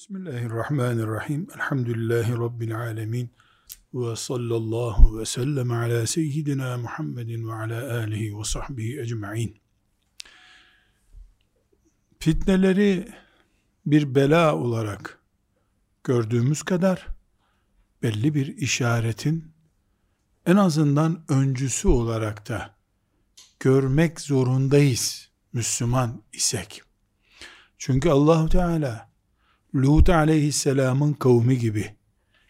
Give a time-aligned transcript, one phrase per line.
[0.00, 1.46] Bismillahirrahmanirrahim.
[1.54, 3.30] Elhamdülillahi Rabbil alemin.
[3.94, 9.60] Ve sallallahu ve sellem ala seyyidina Muhammedin ve ala alihi ve sahbihi ecma'in.
[12.18, 13.08] Fitneleri
[13.86, 15.18] bir bela olarak
[16.04, 17.06] gördüğümüz kadar
[18.02, 19.52] belli bir işaretin
[20.46, 22.74] en azından öncüsü olarak da
[23.58, 26.82] görmek zorundayız Müslüman isek.
[27.78, 29.09] Çünkü Allahu Teala
[29.74, 31.94] Lut aleyhisselamın kavmi gibi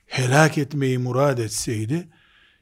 [0.07, 2.09] helak etmeyi murad etseydi,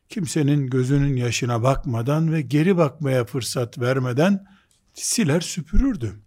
[0.08, 4.46] kimsenin gözünün yaşına bakmadan ve geri bakmaya fırsat vermeden
[4.94, 6.20] siler süpürürdü.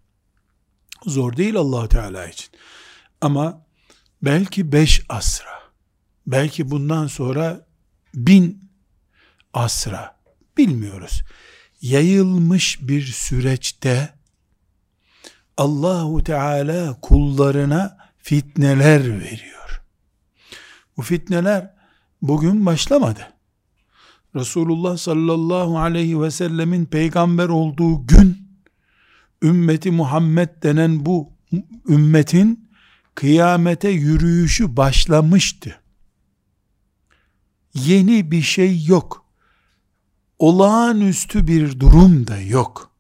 [1.06, 2.50] Zor değil allah Teala için.
[3.22, 3.66] Ama
[4.22, 5.62] belki beş asra,
[6.28, 7.68] belki bundan sonra
[8.16, 8.72] bin
[9.54, 10.20] asra,
[10.58, 11.22] bilmiyoruz.
[11.82, 14.14] Yayılmış bir süreçte
[15.58, 19.82] Allahu Teala kullarına fitneler veriyor.
[20.98, 21.74] Bu fitneler
[22.22, 23.34] bugün başlamadı.
[24.36, 28.48] Resulullah sallallahu aleyhi ve sellemin peygamber olduğu gün
[29.44, 31.30] ümmeti Muhammed denen bu
[31.88, 32.70] ümmetin
[33.16, 35.82] kıyamete yürüyüşü başlamıştı.
[37.74, 39.26] Yeni bir şey yok.
[40.40, 42.91] Olağanüstü bir durum da yok.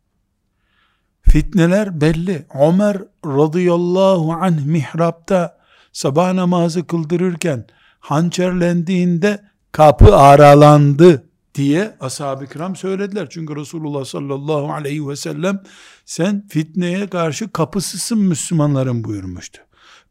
[1.31, 2.45] Fitneler belli.
[2.59, 5.57] Ömer radıyallahu anh mihrapta
[5.93, 7.65] sabah namazı kıldırırken
[7.99, 11.23] hançerlendiğinde kapı aralandı
[11.55, 13.27] diye ashab-ı kiram söylediler.
[13.29, 15.63] Çünkü Resulullah sallallahu aleyhi ve sellem
[16.05, 19.61] sen fitneye karşı kapısısın Müslümanların buyurmuştu.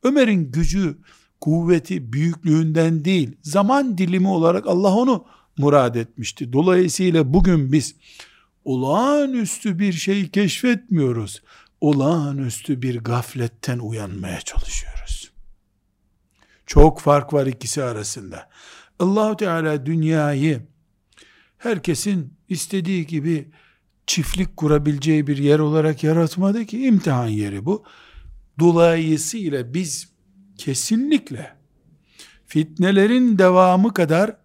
[0.02, 0.98] Ömer'in gücü,
[1.40, 5.24] kuvveti, büyüklüğünden değil, zaman dilimi olarak Allah onu
[5.58, 6.52] murad etmişti.
[6.52, 7.94] Dolayısıyla bugün biz
[8.64, 11.42] olağanüstü bir şey keşfetmiyoruz.
[11.80, 15.32] Olağanüstü bir gafletten uyanmaya çalışıyoruz.
[16.66, 18.50] Çok fark var ikisi arasında.
[18.98, 20.62] Allahu Teala dünyayı
[21.58, 23.50] herkesin istediği gibi
[24.06, 27.84] çiftlik kurabileceği bir yer olarak yaratmadı ki imtihan yeri bu.
[28.58, 30.08] Dolayısıyla biz
[30.58, 31.56] kesinlikle
[32.46, 34.36] fitnelerin devamı kadar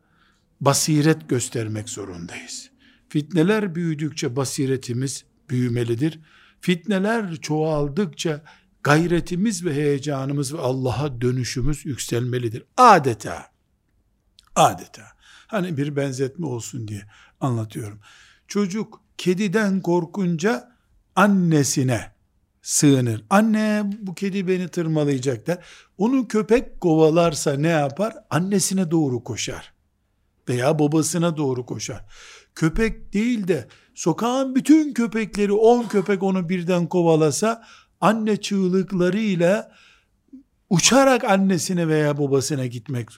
[0.62, 2.75] basiret göstermek zorundayız.
[3.10, 6.20] Fitneler büyüdükçe basiretimiz büyümelidir.
[6.62, 8.42] Fitneler çoğaldıkça
[8.84, 12.64] gayretimiz ve heyecanımız ve Allah'a dönüşümüz yükselmelidir.
[12.78, 13.46] Adeta.
[14.56, 15.04] Adeta.
[15.48, 17.02] Hani bir benzetme olsun diye
[17.40, 18.00] anlatıyorum.
[18.48, 20.72] Çocuk kediden korkunca
[21.16, 22.12] annesine
[22.62, 23.26] sığınır.
[23.30, 25.66] Anne bu kedi beni tırmalayacak der.
[25.98, 28.14] Onu köpek kovalarsa ne yapar?
[28.30, 29.74] Annesine doğru koşar.
[30.50, 32.06] Veya babasına doğru koşar
[32.56, 37.64] köpek değil de sokağın bütün köpekleri on köpek onu birden kovalasa
[38.02, 39.72] anne çığlıklarıyla
[40.70, 43.10] uçarak annesine veya babasına gitmek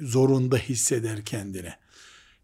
[0.00, 1.74] zorunda hisseder kendine.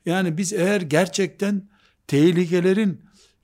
[0.06, 1.68] Yani biz eğer gerçekten
[2.06, 3.00] tehlikelerin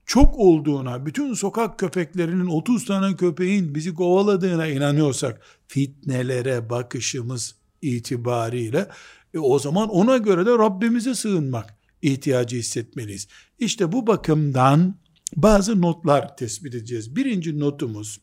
[0.06, 8.88] çok olduğuna, bütün sokak köpeklerinin 30 tane köpeğin bizi kovaladığına inanıyorsak, fitnelere bakışımız itibariyle,
[9.34, 13.28] e o zaman ona göre de Rabbimize sığınmak ihtiyacı hissetmeliyiz.
[13.58, 14.98] İşte bu bakımdan
[15.36, 17.16] bazı notlar tespit edeceğiz.
[17.16, 18.20] Birinci notumuz,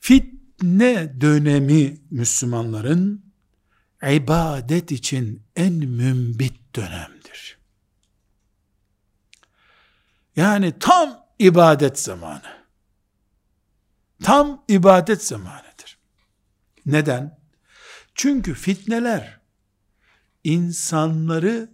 [0.00, 3.24] fitne dönemi Müslümanların
[4.02, 7.58] ibadet için en mümbit dönemdir.
[10.36, 12.60] Yani tam ibadet zamanı.
[14.22, 15.98] Tam ibadet zamanıdır.
[16.86, 17.40] Neden?
[18.14, 19.40] Çünkü fitneler
[20.44, 21.70] insanları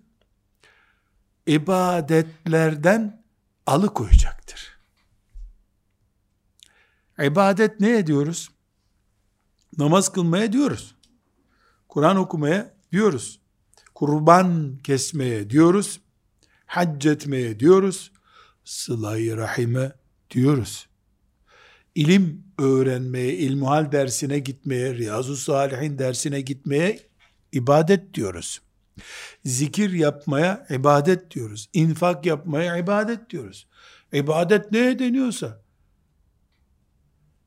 [1.46, 3.22] ibadetlerden
[3.66, 4.78] alıkoyacaktır.
[7.22, 8.50] İbadet ne ediyoruz?
[9.78, 10.94] Namaz kılmaya diyoruz.
[11.88, 13.40] Kur'an okumaya diyoruz.
[13.94, 16.00] Kurban kesmeye diyoruz.
[16.66, 18.12] Hac etmeye diyoruz.
[18.64, 19.92] Sıla-i rahime
[20.30, 20.86] diyoruz.
[21.94, 27.00] İlim öğrenmeye, ilmuhal dersine gitmeye, Riyazu Salihin dersine gitmeye
[27.52, 28.60] ibadet diyoruz.
[29.44, 31.68] Zikir yapmaya ibadet diyoruz.
[31.72, 33.66] İnfak yapmaya ibadet diyoruz.
[34.12, 35.62] İbadet neye deniyorsa.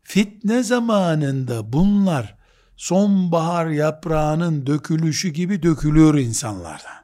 [0.04, 2.38] Fitne zamanında bunlar
[2.78, 7.00] sonbahar yaprağının dökülüşü gibi dökülüyor insanlardan.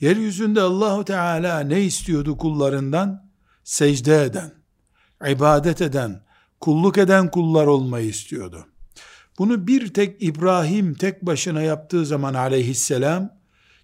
[0.00, 3.30] Yeryüzünde Allahu Teala ne istiyordu kullarından?
[3.64, 4.52] Secde eden,
[5.28, 6.22] ibadet eden,
[6.60, 8.66] kulluk eden kullar olmayı istiyordu.
[9.38, 13.30] Bunu bir tek İbrahim tek başına yaptığı zaman aleyhisselam,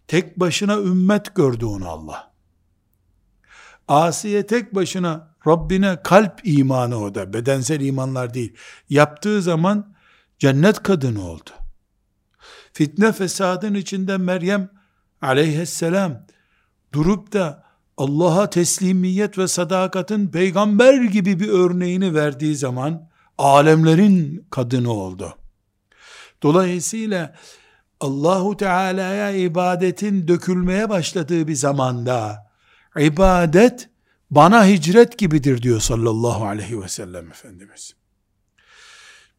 [0.08, 2.32] tek başına ümmet gördü onu Allah.
[3.88, 8.54] Asiye tek başına Rabbine kalp imanı o da, bedensel imanlar değil.
[8.88, 9.94] Yaptığı zaman
[10.38, 11.50] cennet kadını oldu.
[12.72, 14.70] Fitne fesadın içinde Meryem
[15.22, 16.26] aleyhisselam
[16.92, 17.64] durup da
[17.96, 23.08] Allah'a teslimiyet ve sadakatin peygamber gibi bir örneğini verdiği zaman
[23.38, 25.34] alemlerin kadını oldu.
[26.42, 27.34] Dolayısıyla
[28.00, 32.50] Allahu Teala'ya ibadetin dökülmeye başladığı bir zamanda
[32.98, 33.90] ibadet
[34.30, 37.94] bana hicret gibidir diyor sallallahu aleyhi ve sellem Efendimiz.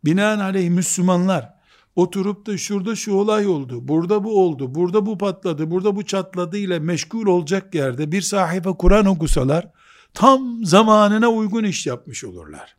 [0.05, 1.53] Binaenaleyh Müslümanlar
[1.95, 6.57] oturup da şurada şu olay oldu, burada bu oldu, burada bu patladı, burada bu çatladı
[6.57, 9.71] ile meşgul olacak yerde bir sahife Kur'an okusalar
[10.13, 12.75] tam zamanına uygun iş yapmış olurlar.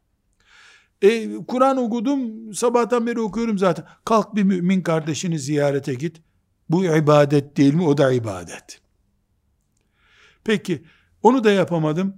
[1.02, 3.85] E, Kur'an okudum, sabahtan beri okuyorum zaten.
[4.05, 6.23] Kalk bir mümin kardeşini ziyarete git.
[6.70, 7.87] Bu ibadet değil mi?
[7.87, 8.81] O da ibadet.
[10.44, 10.85] Peki,
[11.23, 12.14] onu da yapamadım.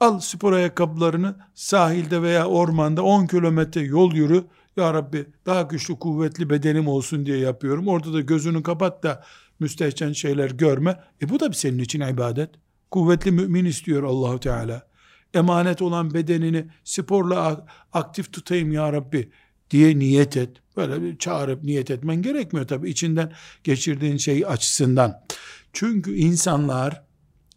[0.00, 4.44] Al spor ayakkabılarını sahilde veya ormanda 10 kilometre yol yürü.
[4.76, 7.88] Ya Rabbi daha güçlü kuvvetli bedenim olsun diye yapıyorum.
[7.88, 9.24] Orada da gözünü kapat da
[9.58, 11.00] müstehcen şeyler görme.
[11.22, 12.50] E bu da senin için ibadet.
[12.90, 14.89] Kuvvetli mümin istiyor Allahu Teala.
[15.34, 19.30] Emanet olan bedenini sporla aktif tutayım ya Rabbi
[19.70, 20.50] diye niyet et.
[20.76, 23.32] Böyle bir çağırıp niyet etmen gerekmiyor tabi içinden
[23.64, 25.24] geçirdiğin şey açısından.
[25.72, 27.04] Çünkü insanlar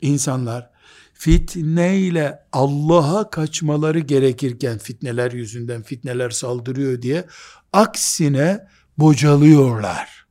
[0.01, 0.69] insanlar
[1.13, 7.25] fitneyle Allah'a kaçmaları gerekirken fitneler yüzünden fitneler saldırıyor diye
[7.73, 8.67] aksine
[8.97, 10.25] bocalıyorlar.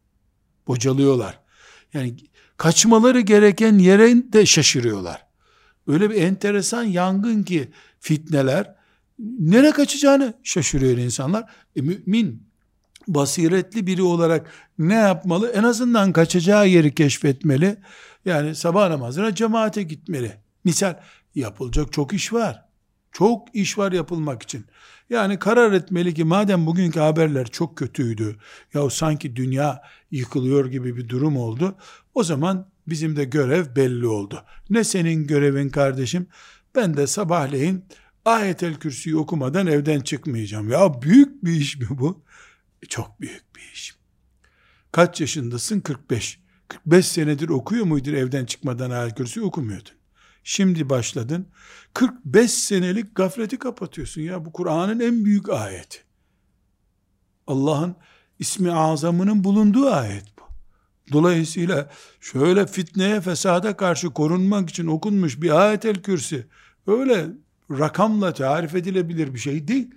[0.66, 1.40] Bocalıyorlar.
[1.94, 2.16] Yani
[2.56, 5.31] kaçmaları gereken yere de şaşırıyorlar.
[5.86, 7.70] Öyle bir enteresan yangın ki
[8.00, 8.74] fitneler
[9.38, 11.44] nere kaçacağını şaşırıyor insanlar.
[11.76, 12.42] E, mümin
[13.08, 15.52] basiretli biri olarak ne yapmalı?
[15.52, 17.76] En azından kaçacağı yeri keşfetmeli.
[18.24, 20.32] Yani sabah namazına cemaate gitmeli.
[20.64, 20.94] Misal
[21.34, 22.64] yapılacak çok iş var.
[23.12, 24.66] Çok iş var yapılmak için.
[25.10, 28.36] Yani karar etmeli ki madem bugünkü haberler çok kötüydü.
[28.74, 31.74] Ya sanki dünya yıkılıyor gibi bir durum oldu.
[32.14, 34.44] O zaman bizim de görev belli oldu.
[34.70, 36.26] Ne senin görevin kardeşim?
[36.74, 37.84] Ben de sabahleyin
[38.24, 40.70] ayetel kürsüyü okumadan evden çıkmayacağım.
[40.70, 42.24] Ya büyük bir iş mi bu?
[42.82, 43.96] E, çok büyük bir iş.
[44.92, 45.80] Kaç yaşındasın?
[45.80, 46.40] 45.
[46.68, 49.92] 45 senedir okuyor muydun evden çıkmadan ayet kürsüyü okumuyordun.
[50.44, 51.48] Şimdi başladın.
[51.94, 54.44] 45 senelik gafleti kapatıyorsun ya.
[54.44, 55.98] Bu Kur'an'ın en büyük ayeti.
[57.46, 57.96] Allah'ın
[58.38, 60.31] ismi azamının bulunduğu ayet.
[61.12, 61.90] Dolayısıyla
[62.20, 66.46] şöyle fitneye, fesada karşı korunmak için okunmuş bir ayetel kürsi
[66.86, 67.26] öyle
[67.70, 69.90] rakamla tarif edilebilir bir şey değil.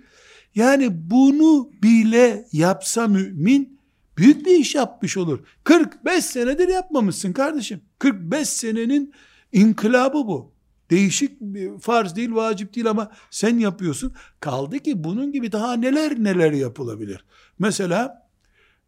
[0.54, 3.78] Yani bunu bile yapsa mümin
[4.16, 5.38] büyük bir iş yapmış olur.
[5.64, 7.80] 45 senedir yapmamışsın kardeşim.
[7.98, 9.14] 45 senenin
[9.52, 10.52] İnkılabı bu.
[10.90, 14.12] Değişik bir farz değil, vacip değil ama sen yapıyorsun.
[14.40, 17.24] Kaldı ki bunun gibi daha neler neler yapılabilir.
[17.58, 18.28] Mesela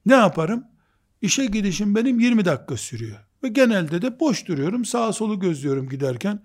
[0.06, 0.64] ne yaparım?
[1.22, 3.18] İşe gidişim benim 20 dakika sürüyor.
[3.42, 4.84] Ve genelde de boş duruyorum.
[4.84, 6.42] Sağa solu gözlüyorum giderken.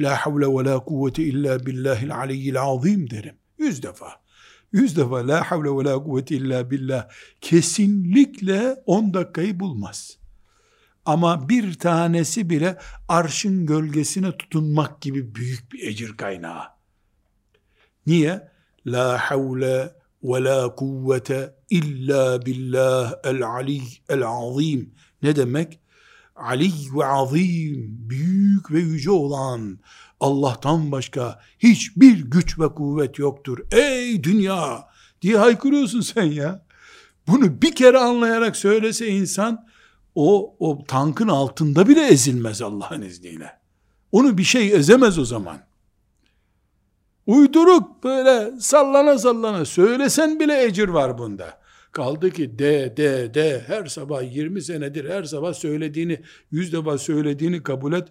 [0.00, 3.34] La havle ve la kuvvete illa billahil aliyyil azim derim.
[3.58, 4.08] Yüz defa.
[4.72, 7.08] Yüz defa la havle ve la kuvvete illa billah.
[7.40, 10.18] Kesinlikle 10 dakikayı bulmaz.
[11.04, 12.78] Ama bir tanesi bile
[13.08, 16.62] arşın gölgesine tutunmak gibi büyük bir ecir kaynağı.
[18.06, 18.48] Niye?
[18.86, 19.90] La havle
[20.22, 24.94] ve la kuvvete illa billah el ali el azim.
[25.22, 25.80] Ne demek?
[26.36, 29.78] Ali ve azim, büyük ve yüce olan
[30.20, 33.58] Allah'tan başka hiçbir güç ve kuvvet yoktur.
[33.70, 34.88] Ey dünya
[35.22, 36.66] diye haykırıyorsun sen ya.
[37.26, 39.66] Bunu bir kere anlayarak söylese insan
[40.14, 43.60] o, o tankın altında bile ezilmez Allah'ın izniyle.
[44.12, 45.65] Onu bir şey ezemez o zaman.
[47.26, 51.60] Uyduruk böyle sallana sallana söylesen bile ecir var bunda.
[51.92, 57.62] Kaldı ki de de de her sabah 20 senedir her sabah söylediğini yüz defa söylediğini
[57.62, 58.08] kabul et.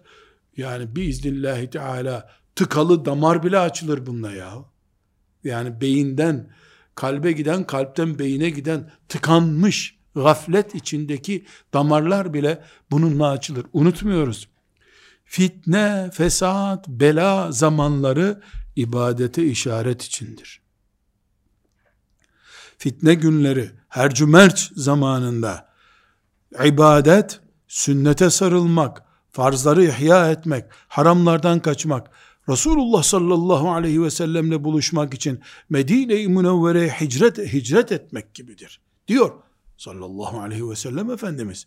[0.56, 4.54] Yani biiznillahü teala tıkalı damar bile açılır bununla ya.
[5.44, 6.50] Yani beyinden
[6.94, 11.44] kalbe giden kalpten beyine giden tıkanmış gaflet içindeki
[11.74, 13.66] damarlar bile bununla açılır.
[13.72, 14.48] Unutmuyoruz.
[15.24, 18.42] Fitne, fesat, bela zamanları
[18.76, 20.60] ibadete işaret içindir.
[22.78, 25.72] Fitne günleri, her cümerç zamanında
[26.64, 29.02] ibadet, sünnete sarılmak,
[29.32, 32.10] farzları ihya etmek, haramlardan kaçmak,
[32.48, 35.40] Resulullah sallallahu aleyhi ve sellemle buluşmak için
[35.70, 38.80] Medine-i Münevvere'ye hicret, hicret etmek gibidir.
[39.08, 39.32] Diyor
[39.76, 41.66] sallallahu aleyhi ve sellem Efendimiz.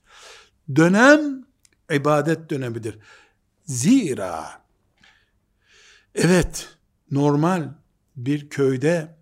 [0.76, 1.46] Dönem
[1.92, 2.98] ibadet dönemidir.
[3.66, 4.62] Zira
[6.16, 6.79] evet
[7.12, 7.74] normal
[8.16, 9.16] bir köyde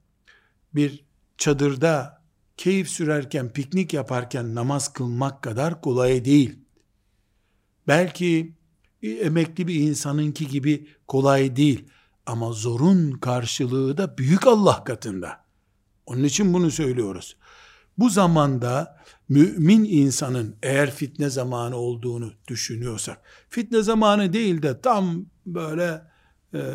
[0.75, 1.05] bir
[1.37, 2.21] çadırda
[2.57, 6.59] keyif sürerken, piknik yaparken namaz kılmak kadar kolay değil.
[7.87, 8.55] Belki
[9.03, 11.85] emekli bir insanınki gibi kolay değil.
[12.25, 15.45] Ama zorun karşılığı da büyük Allah katında.
[16.05, 17.37] Onun için bunu söylüyoruz.
[17.97, 18.97] Bu zamanda
[19.29, 26.01] mümin insanın eğer fitne zamanı olduğunu düşünüyorsak, fitne zamanı değil de tam böyle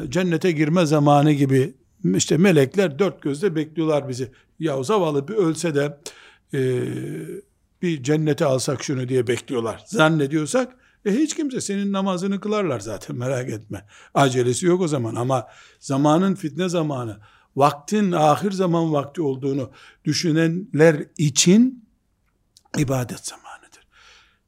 [0.09, 1.75] cennete girme zamanı gibi
[2.05, 4.33] işte melekler dört gözle bekliyorlar bizi.
[4.59, 5.99] Ya zavallı bir ölse de
[6.55, 6.83] e,
[7.83, 9.83] bir cennete alsak şunu diye bekliyorlar.
[9.87, 13.87] Zannediyorsak e hiç kimse senin namazını kılarlar zaten merak etme.
[14.15, 15.49] Acelesi yok o zaman ama
[15.79, 17.19] zamanın fitne zamanı,
[17.57, 19.71] vaktin ahir zaman vakti olduğunu
[20.05, 21.85] düşünenler için
[22.79, 23.87] ibadet zamanıdır.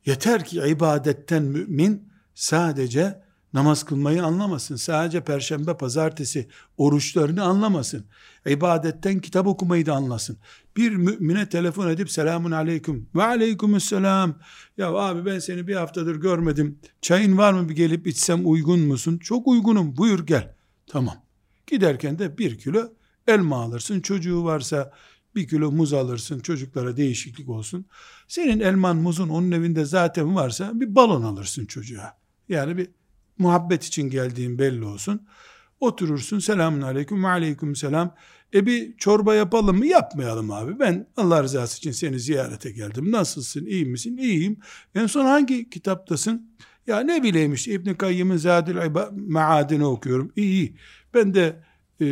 [0.07, 3.24] Yeter ki ibadetten mümin sadece
[3.55, 4.77] namaz kılmayı anlamasın.
[4.77, 8.05] Sadece perşembe, pazartesi oruçlarını anlamasın.
[8.47, 10.37] İbadetten kitap okumayı da anlasın.
[10.77, 14.39] Bir mümine telefon edip selamun aleyküm ve aleykümselam.
[14.79, 16.79] Ya abi ben seni bir haftadır görmedim.
[17.01, 19.19] Çayın var mı bir gelip içsem uygun musun?
[19.19, 20.55] Çok uygunum buyur gel.
[20.87, 21.17] Tamam.
[21.67, 22.89] Giderken de bir kilo
[23.27, 24.01] elma alırsın.
[24.01, 24.93] Çocuğu varsa
[25.35, 26.41] bir kilo muz alırsın.
[26.41, 27.87] Çocuklara değişiklik olsun.
[28.29, 32.19] Senin elman muzun onun evinde zaten varsa bir balon alırsın çocuğa.
[32.49, 32.89] Yani bir
[33.39, 35.27] muhabbet için geldiğin belli olsun.
[35.81, 38.15] Oturursun selamun aleyküm ve aleyküm selam.
[38.55, 39.87] E bir çorba yapalım mı?
[39.87, 40.79] Yapmayalım abi.
[40.79, 43.13] Ben Allah rızası için seni ziyarete geldim.
[43.13, 43.67] Nasılsın?
[43.67, 44.17] İyi misin?
[44.17, 44.57] İyiyim.
[44.95, 46.51] En son hangi kitaptasın?
[46.87, 48.77] Ya ne bileyim işte İbn-i Kayyım'ın Zadül
[49.13, 50.33] Maadini okuyorum.
[50.37, 50.77] İyi iyi.
[51.15, 51.63] Ben de
[52.01, 52.07] e,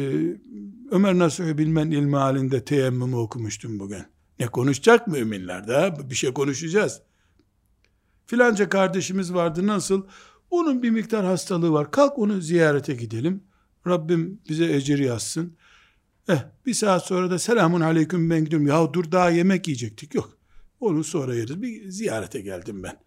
[0.91, 4.03] Ömer Nasuhi Bilmen ilmi halinde teyemmümü okumuştum bugün.
[4.39, 5.69] Ne konuşacak müminler
[6.11, 7.01] Bir şey konuşacağız.
[8.27, 10.07] Filanca kardeşimiz vardı nasıl?
[10.53, 11.91] Onun bir miktar hastalığı var.
[11.91, 13.45] Kalk onu ziyarete gidelim.
[13.87, 15.57] Rabbim bize ecir yazsın.
[16.29, 18.67] Eh bir saat sonra da selamun aleyküm ben gidiyorum.
[18.67, 20.15] Ya dur daha yemek yiyecektik.
[20.15, 20.39] Yok.
[20.81, 21.63] Onu sonra yeriz.
[21.63, 23.01] Bir ziyarete geldim ben.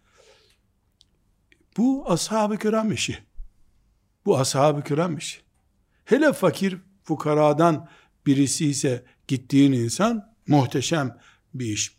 [1.76, 3.18] Bu ashab-ı kiram işi.
[4.24, 5.40] Bu ashab-ı kiram işi.
[6.04, 7.88] Hele fakir fukaradan
[8.26, 11.18] birisi ise gittiğin insan muhteşem
[11.54, 11.96] bir iş.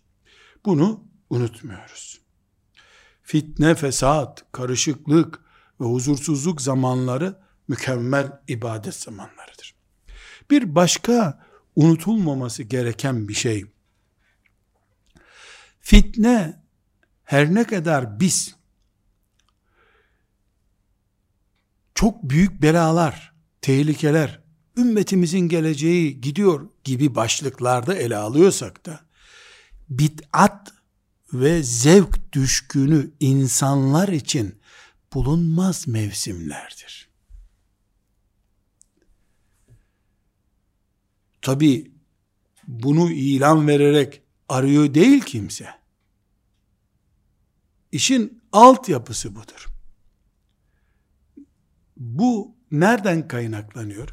[0.66, 2.26] Bunu unutmuyoruz
[3.27, 5.39] fitne, fesat, karışıklık
[5.81, 9.75] ve huzursuzluk zamanları mükemmel ibadet zamanlarıdır.
[10.51, 13.65] Bir başka unutulmaması gereken bir şey,
[15.79, 16.63] fitne
[17.24, 18.55] her ne kadar biz
[21.96, 24.41] çok büyük belalar, tehlikeler,
[24.77, 29.00] ümmetimizin geleceği gidiyor gibi başlıklarda ele alıyorsak da,
[29.89, 30.76] bid'at
[31.34, 34.60] ve zevk düşkünü insanlar için
[35.13, 37.10] bulunmaz mevsimlerdir.
[41.41, 41.91] Tabi
[42.67, 45.69] bunu ilan vererek arıyor değil kimse.
[47.91, 49.67] İşin altyapısı budur.
[51.98, 54.10] Bu nereden kaynaklanıyor?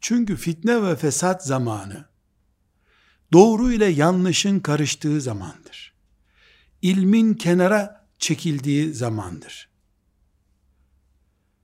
[0.00, 2.08] Çünkü fitne ve fesat zamanı
[3.32, 5.93] doğru ile yanlışın karıştığı zamandır
[6.84, 9.68] ilmin kenara çekildiği zamandır.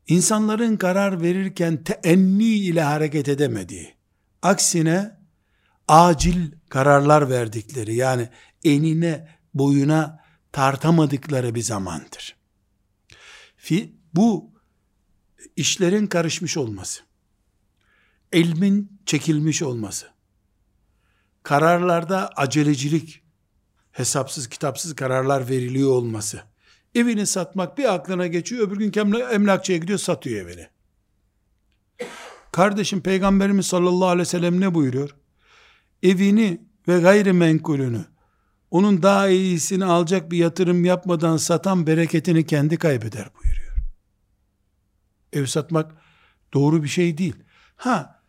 [0.06, 3.94] İnsanların karar verirken teenni ile hareket edemediği,
[4.42, 5.18] aksine
[5.88, 8.28] acil kararlar verdikleri yani
[8.64, 12.36] enine boyuna tartamadıkları bir zamandır.
[14.14, 14.50] Bu
[15.56, 17.02] işlerin karışmış olması,
[18.32, 20.06] ilmin çekilmiş olması,
[21.42, 23.22] kararlarda acelecilik
[23.92, 26.42] hesapsız kitapsız kararlar veriliyor olması.
[26.94, 30.66] Evini satmak bir aklına geçiyor, öbür gün emlakçıya gidiyor satıyor evini.
[32.52, 35.16] Kardeşim Peygamberimiz sallallahu aleyhi ve sellem ne buyuruyor?
[36.02, 38.04] Evini ve gayrimenkulünü
[38.70, 43.76] onun daha iyisini alacak bir yatırım yapmadan satan bereketini kendi kaybeder buyuruyor.
[45.32, 45.92] Ev satmak
[46.54, 47.36] doğru bir şey değil.
[47.76, 48.19] Ha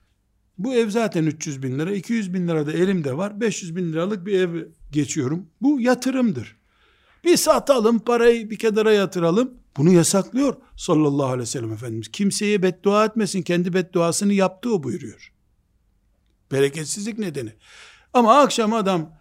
[0.64, 4.26] bu ev zaten 300 bin lira, 200 bin lira da elimde var, 500 bin liralık
[4.26, 5.46] bir ev geçiyorum.
[5.62, 6.58] Bu yatırımdır.
[7.24, 9.54] Bir satalım, parayı bir kenara yatıralım.
[9.78, 12.08] Bunu yasaklıyor sallallahu aleyhi ve sellem Efendimiz.
[12.12, 15.34] Kimseye beddua etmesin, kendi bedduasını yaptı o buyuruyor.
[16.52, 17.54] Bereketsizlik nedeni.
[18.14, 19.18] Ama akşam adam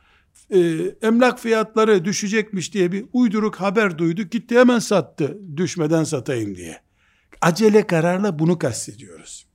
[0.50, 0.58] e,
[1.02, 4.22] emlak fiyatları düşecekmiş diye bir uyduruk haber duydu.
[4.22, 6.80] Gitti hemen sattı düşmeden satayım diye.
[7.40, 9.49] Acele kararla bunu kastediyoruz.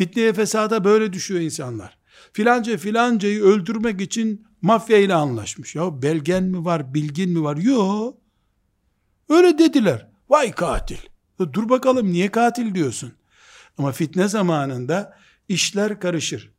[0.00, 1.98] Fitneye fesada böyle düşüyor insanlar.
[2.32, 5.74] Filanca filancayı öldürmek için mafya ile anlaşmış.
[5.74, 7.56] Ya belgen mi var, bilgin mi var?
[7.56, 8.18] Yok.
[9.28, 10.08] Öyle dediler.
[10.28, 10.96] Vay katil.
[11.38, 13.12] Dur bakalım niye katil diyorsun?
[13.78, 16.52] Ama fitne zamanında işler karışır.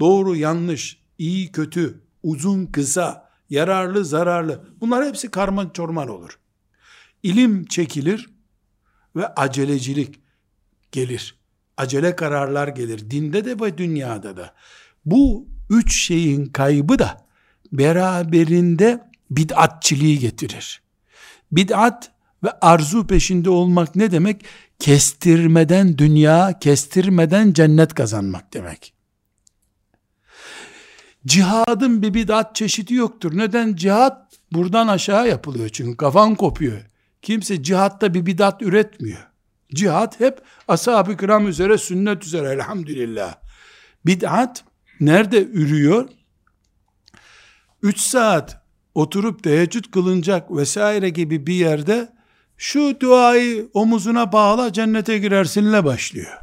[0.00, 4.64] Doğru, yanlış, iyi, kötü uzun kısa, yararlı zararlı.
[4.80, 6.38] Bunlar hepsi karman çorman olur.
[7.22, 8.30] İlim çekilir
[9.16, 10.20] ve acelecilik
[10.92, 11.41] gelir.
[11.76, 13.10] Acele kararlar gelir.
[13.10, 14.54] Dinde de ve dünyada da.
[15.04, 17.26] Bu üç şeyin kaybı da
[17.72, 19.00] beraberinde
[19.30, 20.82] bid'atçiliği getirir.
[21.52, 22.10] Bid'at
[22.44, 24.44] ve arzu peşinde olmak ne demek?
[24.78, 28.94] Kestirmeden dünya, kestirmeden cennet kazanmak demek.
[31.26, 33.38] Cihadın bir bid'at çeşidi yoktur.
[33.38, 33.74] Neden?
[33.76, 36.86] Cihat buradan aşağı yapılıyor çünkü kafan kopuyor.
[37.22, 39.31] Kimse cihatta bir bidat üretmiyor.
[39.74, 43.34] Cihat hep ashab-ı kiram üzere, sünnet üzere elhamdülillah.
[44.06, 44.64] Bid'at
[45.00, 46.08] nerede ürüyor?
[47.82, 48.62] 3 saat
[48.94, 52.12] oturup teheccüd kılınacak vesaire gibi bir yerde
[52.56, 56.38] şu duayı omuzuna bağla cennete girersinle başlıyor.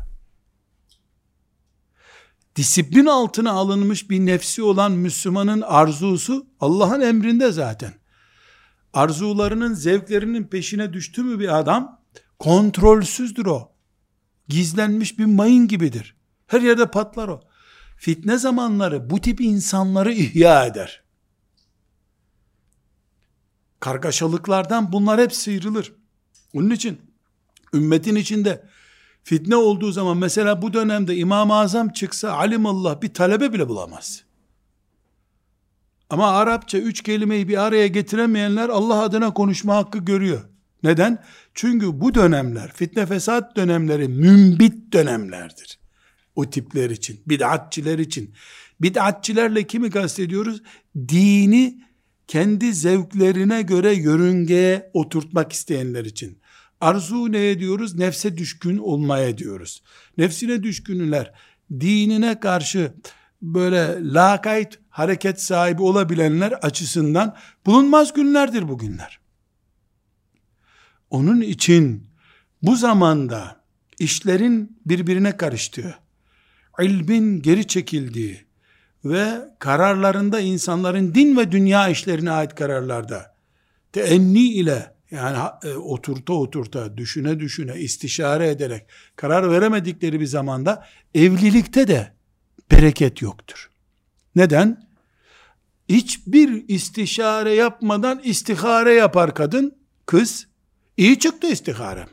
[2.56, 7.94] Disiplin altına alınmış bir nefsi olan Müslümanın arzusu Allah'ın emrinde zaten.
[8.94, 11.99] Arzularının, zevklerinin peşine düştü mü bir adam
[12.40, 13.72] kontrolsüzdür o.
[14.48, 16.16] Gizlenmiş bir mayın gibidir.
[16.48, 17.42] Her yerde patlar o.
[17.98, 21.04] Fitne zamanları bu tip insanları ihya eder.
[23.80, 25.94] Kargaşalıklardan bunlar hep sıyrılır.
[26.54, 27.02] Onun için
[27.74, 28.66] ümmetin içinde
[29.24, 34.24] fitne olduğu zaman mesela bu dönemde İmam-ı Azam çıksa alimallah bir talebe bile bulamaz.
[36.10, 40.50] Ama Arapça üç kelimeyi bir araya getiremeyenler Allah adına konuşma hakkı görüyor.
[40.84, 41.24] Neden?
[41.54, 45.80] Çünkü bu dönemler, fitne fesat dönemleri mümbit dönemlerdir.
[46.36, 48.34] O tipler için, bid'atçiler için.
[48.82, 50.62] Bid'atçilerle kimi kastediyoruz?
[51.08, 51.82] Dini
[52.28, 56.40] kendi zevklerine göre yörüngeye oturtmak isteyenler için.
[56.82, 57.96] Arzu ne diyoruz?
[57.96, 59.84] Nefse düşkün olmaya diyoruz.
[60.18, 61.34] Nefsine düşkünler,
[61.80, 62.94] dinine karşı
[63.42, 69.20] böyle lakayt hareket sahibi olabilenler açısından bulunmaz günlerdir bugünler.
[71.10, 72.08] Onun için
[72.62, 73.62] bu zamanda
[74.00, 75.96] işlerin birbirine karıştığı,
[76.80, 78.46] ilmin geri çekildiği
[79.06, 79.28] ve
[79.60, 83.36] kararlarında insanların din ve dünya işlerine ait kararlarda
[83.92, 91.88] teenni ile yani e, oturta oturta, düşüne düşüne, istişare ederek karar veremedikleri bir zamanda evlilikte
[91.88, 92.14] de
[92.72, 93.70] bereket yoktur.
[94.36, 94.90] Neden?
[95.90, 100.49] Hiçbir istişare yapmadan istihare yapar kadın, kız.
[101.00, 102.10] İyi çıktı istiharem.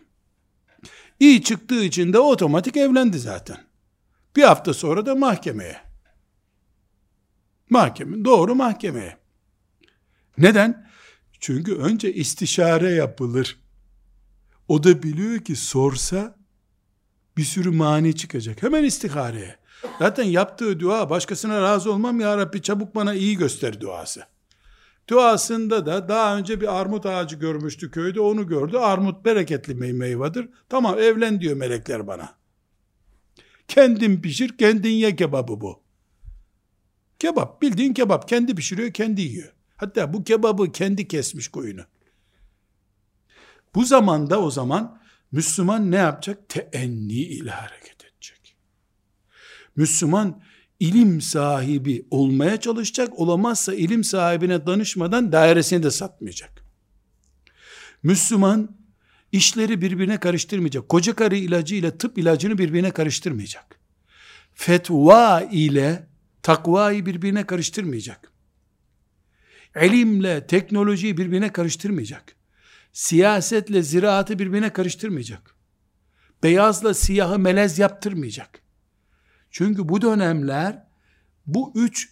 [1.20, 3.56] İyi çıktığı için de otomatik evlendi zaten.
[4.36, 5.80] Bir hafta sonra da mahkemeye.
[7.70, 9.16] Mahkeme, doğru mahkemeye.
[10.38, 10.90] Neden?
[11.40, 13.58] Çünkü önce istişare yapılır.
[14.68, 16.36] O da biliyor ki sorsa
[17.36, 18.62] bir sürü mani çıkacak.
[18.62, 19.56] Hemen istihareye.
[19.98, 24.26] Zaten yaptığı dua başkasına razı olmam ya Rabbi çabuk bana iyi göster duası.
[25.08, 28.76] Duasında da daha önce bir armut ağacı görmüştü köyde onu gördü.
[28.76, 30.48] Armut bereketli meyvedir.
[30.68, 32.34] Tamam evlen diyor melekler bana.
[33.68, 35.82] Kendin pişir kendin ye kebabı bu.
[37.18, 39.52] Kebap bildiğin kebap kendi pişiriyor kendi yiyor.
[39.76, 41.82] Hatta bu kebabı kendi kesmiş koyunu.
[43.74, 45.00] Bu zamanda o zaman
[45.32, 46.48] Müslüman ne yapacak?
[46.48, 48.56] Teenni ile hareket edecek.
[49.76, 50.42] Müslüman
[50.80, 53.20] ilim sahibi olmaya çalışacak.
[53.20, 56.64] Olamazsa ilim sahibine danışmadan dairesini de satmayacak.
[58.02, 58.76] Müslüman
[59.32, 60.88] işleri birbirine karıştırmayacak.
[60.88, 63.80] Koca karı ilacı ile tıp ilacını birbirine karıştırmayacak.
[64.54, 66.06] Fetva ile
[66.42, 68.32] takvayı birbirine karıştırmayacak.
[69.82, 72.36] İlimle teknolojiyi birbirine karıştırmayacak.
[72.92, 75.54] Siyasetle ziraatı birbirine karıştırmayacak.
[76.42, 78.65] Beyazla siyahı melez yaptırmayacak.
[79.56, 80.82] Çünkü bu dönemler
[81.46, 82.08] bu üç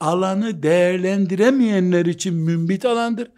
[0.00, 3.30] alanı değerlendiremeyenler için mümbit alandır.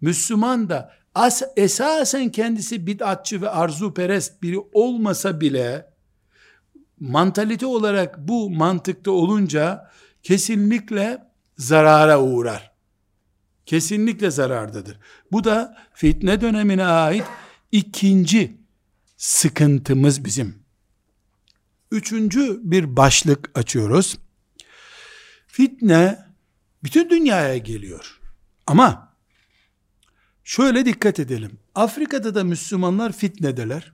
[0.00, 5.90] Müslüman da as esasen kendisi bid'atçı ve arzu perest biri olmasa bile
[7.00, 9.90] mantalite olarak bu mantıkta olunca
[10.22, 11.18] kesinlikle
[11.56, 12.72] zarara uğrar.
[13.66, 14.98] Kesinlikle zarardadır.
[15.32, 17.24] Bu da fitne dönemine ait
[17.72, 18.56] ikinci
[19.16, 20.67] sıkıntımız bizim.
[21.90, 24.18] Üçüncü bir başlık açıyoruz.
[25.46, 26.18] Fitne
[26.84, 28.20] bütün dünyaya geliyor.
[28.66, 29.16] Ama
[30.44, 31.58] şöyle dikkat edelim.
[31.74, 33.92] Afrika'da da Müslümanlar fitnedeler.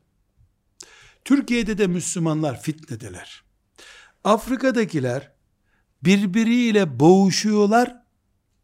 [1.24, 3.44] Türkiye'de de Müslümanlar fitnedeler.
[4.24, 5.32] Afrika'dakiler
[6.04, 7.96] birbiriyle boğuşuyorlar.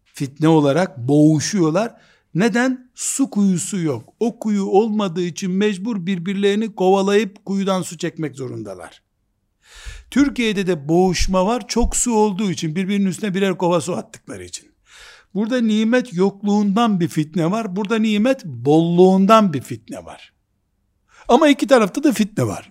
[0.05, 2.01] Fitne olarak boğuşuyorlar.
[2.35, 2.91] Neden?
[2.95, 4.15] Su kuyusu yok.
[4.21, 9.03] O kuyu olmadığı için mecbur birbirlerini kovalayıp kuyudan su çekmek zorundalar.
[10.11, 11.69] Türkiye'de de boğuşma var.
[11.69, 14.71] Çok su olduğu için birbirinin üstüne birer kova su attıkları için.
[15.35, 17.77] Burada nimet yokluğundan bir fitne var.
[17.77, 20.33] Burada nimet bolluğundan bir fitne var.
[21.29, 22.71] Ama iki tarafta da fitne var.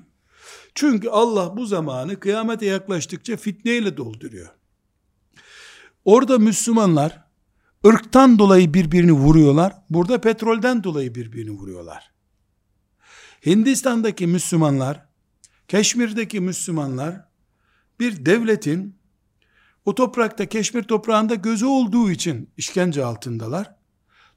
[0.75, 4.49] Çünkü Allah bu zamanı kıyamete yaklaştıkça fitneyle dolduruyor.
[6.05, 7.23] Orada Müslümanlar
[7.87, 9.73] ırktan dolayı birbirini vuruyorlar.
[9.89, 12.11] Burada petrolden dolayı birbirini vuruyorlar.
[13.45, 15.05] Hindistan'daki Müslümanlar,
[15.67, 17.28] Keşmir'deki Müslümanlar
[17.99, 18.99] bir devletin
[19.85, 23.79] o toprakta Keşmir toprağında gözü olduğu için işkence altındalar.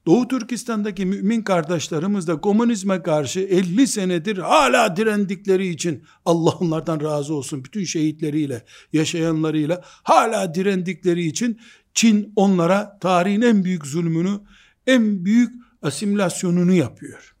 [0.05, 7.33] Doğu Türkistan'daki mümin kardeşlerimiz de komünizme karşı 50 senedir hala direndikleri için Allah onlardan razı
[7.33, 11.59] olsun bütün şehitleriyle, yaşayanlarıyla hala direndikleri için
[11.93, 14.39] Çin onlara tarihin en büyük zulmünü,
[14.87, 17.35] en büyük asimilasyonunu yapıyor.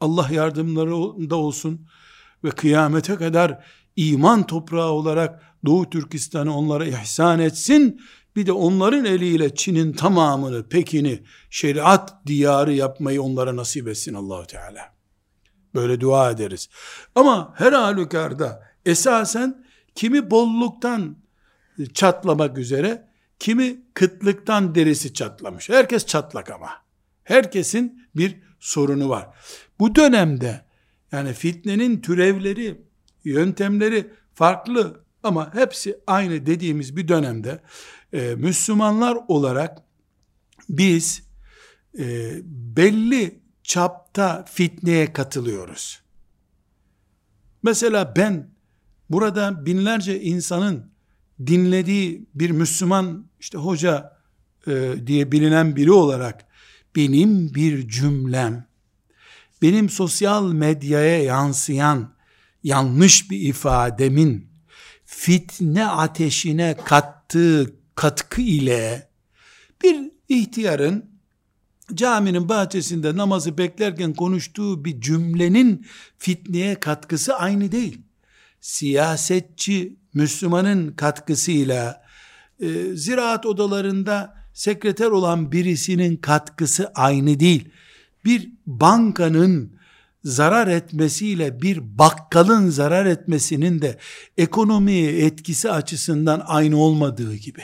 [0.00, 1.86] Allah yardımlarında olsun
[2.44, 3.64] ve kıyamete kadar
[3.96, 8.00] iman toprağı olarak Doğu Türkistan'ı onlara ihsan etsin.
[8.36, 14.94] Bir de onların eliyle Çin'in tamamını, Pekin'i şeriat diyarı yapmayı onlara nasip etsin Allahu Teala.
[15.74, 16.68] Böyle dua ederiz.
[17.14, 21.16] Ama her halükarda esasen kimi bolluktan
[21.94, 25.68] çatlamak üzere, kimi kıtlıktan derisi çatlamış.
[25.68, 26.70] Herkes çatlak ama.
[27.24, 29.28] Herkesin bir sorunu var.
[29.78, 30.64] Bu dönemde
[31.12, 32.85] yani fitnenin türevleri,
[33.26, 37.60] yöntemleri farklı ama hepsi aynı dediğimiz bir dönemde
[38.12, 39.82] e, Müslümanlar olarak
[40.68, 41.22] biz
[41.98, 42.36] e,
[42.76, 46.02] belli çapta fitneye katılıyoruz.
[47.62, 48.50] Mesela ben
[49.10, 50.90] burada binlerce insanın
[51.46, 54.16] dinlediği bir Müslüman işte hoca
[54.66, 56.46] e, diye bilinen biri olarak
[56.96, 58.66] benim bir cümlem
[59.62, 62.15] benim sosyal medyaya yansıyan
[62.66, 64.48] yanlış bir ifademin
[65.04, 69.08] fitne ateşine kattığı katkı ile
[69.82, 69.96] bir
[70.28, 71.10] ihtiyarın
[71.94, 75.86] caminin bahçesinde namazı beklerken konuştuğu bir cümlenin
[76.18, 78.00] fitneye katkısı aynı değil.
[78.60, 82.02] Siyasetçi Müslümanın katkısıyla
[82.60, 87.68] e, ziraat odalarında sekreter olan birisinin katkısı aynı değil.
[88.24, 89.75] Bir bankanın
[90.26, 93.98] zarar etmesiyle bir bakkalın zarar etmesinin de
[94.38, 97.62] ekonomiye etkisi açısından aynı olmadığı gibi.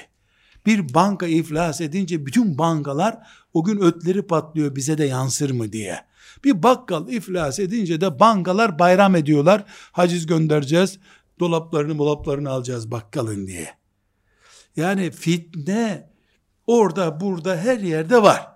[0.66, 3.18] Bir banka iflas edince bütün bankalar
[3.54, 6.00] o gün ötleri patlıyor bize de yansır mı diye.
[6.44, 9.64] Bir bakkal iflas edince de bankalar bayram ediyorlar.
[9.92, 10.98] Haciz göndereceğiz,
[11.40, 13.68] dolaplarını dolaplarını alacağız bakkalın diye.
[14.76, 16.10] Yani fitne
[16.66, 18.52] orada burada her yerde var.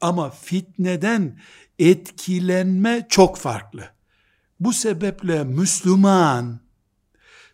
[0.00, 1.38] Ama fitneden
[1.78, 3.84] etkilenme çok farklı.
[4.60, 6.60] Bu sebeple Müslüman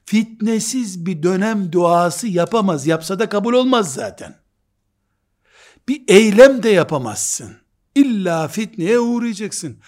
[0.04, 2.87] fitnesiz bir dönem duası yapamaz.
[2.87, 4.37] Yapsa da kabul olmaz zaten.
[5.88, 7.57] Bir eylem de yapamazsın.
[7.94, 9.78] İlla fitneye uğrayacaksın.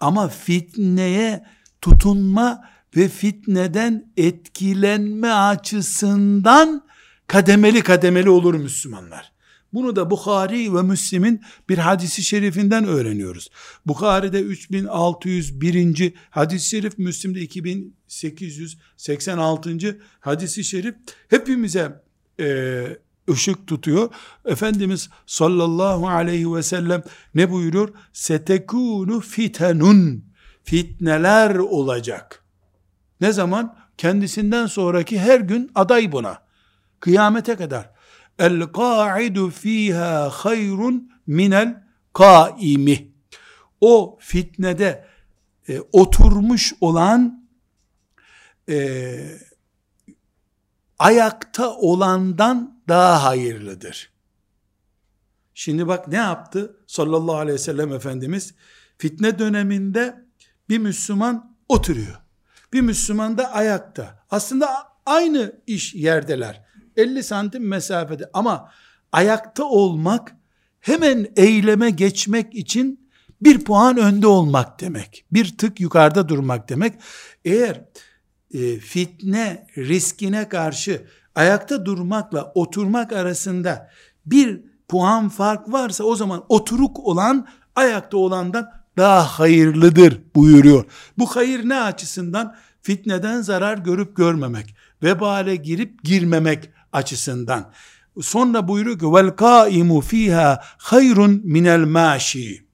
[0.00, 1.46] Ama fitneye
[1.80, 2.64] tutunma
[2.96, 6.84] ve fitneden etkilenme açısından
[7.26, 9.32] kademeli kademeli olur Müslümanlar.
[9.72, 13.50] Bunu da Bukhari ve Müslim'in bir hadisi şerifinden öğreniyoruz.
[13.86, 16.12] Bukhari'de 3601.
[16.30, 19.98] hadis-i şerif, Müslim'de 2886.
[20.20, 20.94] hadisi şerif
[21.28, 22.02] hepimize
[22.40, 22.86] e,
[23.30, 24.10] ışık tutuyor.
[24.44, 27.02] Efendimiz sallallahu aleyhi ve sellem
[27.34, 27.88] ne buyuruyor?
[28.12, 30.24] Setekunu fitenun
[30.64, 32.44] fitneler olacak.
[33.20, 33.76] Ne zaman?
[33.98, 36.38] Kendisinden sonraki her gün aday buna.
[37.00, 37.97] Kıyamete kadar.
[38.38, 43.12] El kaidu fiha hayrun minel kaimi.
[43.80, 45.08] O fitnede
[45.68, 47.48] e, oturmuş olan
[48.68, 49.38] e,
[50.98, 54.12] ayakta olandan daha hayırlıdır.
[55.54, 58.54] Şimdi bak ne yaptı sallallahu aleyhi ve sellem Efendimiz?
[58.98, 60.24] Fitne döneminde
[60.68, 62.20] bir Müslüman oturuyor.
[62.72, 64.24] Bir Müslüman da ayakta.
[64.30, 64.68] Aslında
[65.06, 66.67] aynı iş yerdeler.
[66.98, 68.70] 50 santim mesafede ama
[69.12, 70.36] ayakta olmak
[70.80, 73.08] hemen eyleme geçmek için
[73.40, 75.24] bir puan önde olmak demek.
[75.32, 76.94] Bir tık yukarıda durmak demek.
[77.44, 77.84] Eğer
[78.54, 83.90] e, fitne riskine karşı ayakta durmakla oturmak arasında
[84.26, 90.84] bir puan fark varsa o zaman oturuk olan ayakta olandan daha hayırlıdır buyuruyor.
[91.18, 92.56] Bu hayır ne açısından?
[92.82, 97.72] Fitneden zarar görüp görmemek, vebale girip girmemek açısından.
[98.20, 102.68] Sonra buyuruyor ki vel kaimu fiha hayrun minel maşi.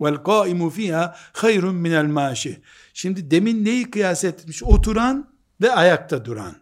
[0.00, 2.60] Vel kaimu fiha hayrun minel maşi.
[2.94, 4.62] Şimdi demin neyi kıyas etmiş?
[4.62, 5.28] Oturan
[5.60, 6.54] ve ayakta duran.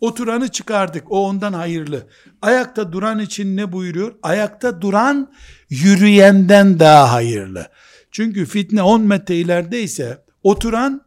[0.00, 1.12] Oturanı çıkardık.
[1.12, 2.06] O ondan hayırlı.
[2.42, 4.14] Ayakta duran için ne buyuruyor?
[4.22, 5.32] Ayakta duran
[5.70, 7.68] yürüyenden daha hayırlı.
[8.10, 11.03] Çünkü fitne 10 metre ilerideyse oturan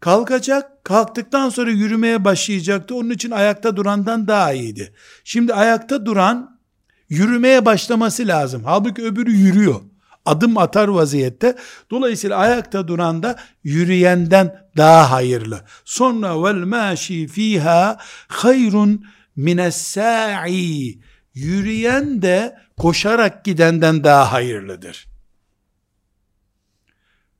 [0.00, 2.94] kalkacak, kalktıktan sonra yürümeye başlayacaktı.
[2.94, 4.94] Onun için ayakta durandan daha iyiydi.
[5.24, 6.60] Şimdi ayakta duran
[7.08, 8.62] yürümeye başlaması lazım.
[8.64, 9.80] Halbuki öbürü yürüyor.
[10.24, 11.56] Adım atar vaziyette.
[11.90, 15.64] Dolayısıyla ayakta duran da yürüyenden daha hayırlı.
[15.84, 19.06] Sonra vel maşi fiha hayrun
[19.36, 20.98] mines sa'i.
[21.34, 25.06] Yürüyen de koşarak gidenden daha hayırlıdır.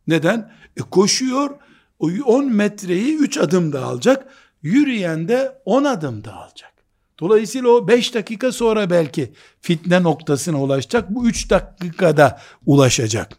[0.06, 0.52] Neden?
[0.76, 1.50] E koşuyor,
[1.98, 4.26] 10 metreyi 3 adım da alacak.
[4.62, 6.72] Yürüyen de 10 adım da alacak.
[7.20, 11.10] Dolayısıyla o 5 dakika sonra belki fitne noktasına ulaşacak.
[11.10, 13.38] Bu 3 dakikada ulaşacak.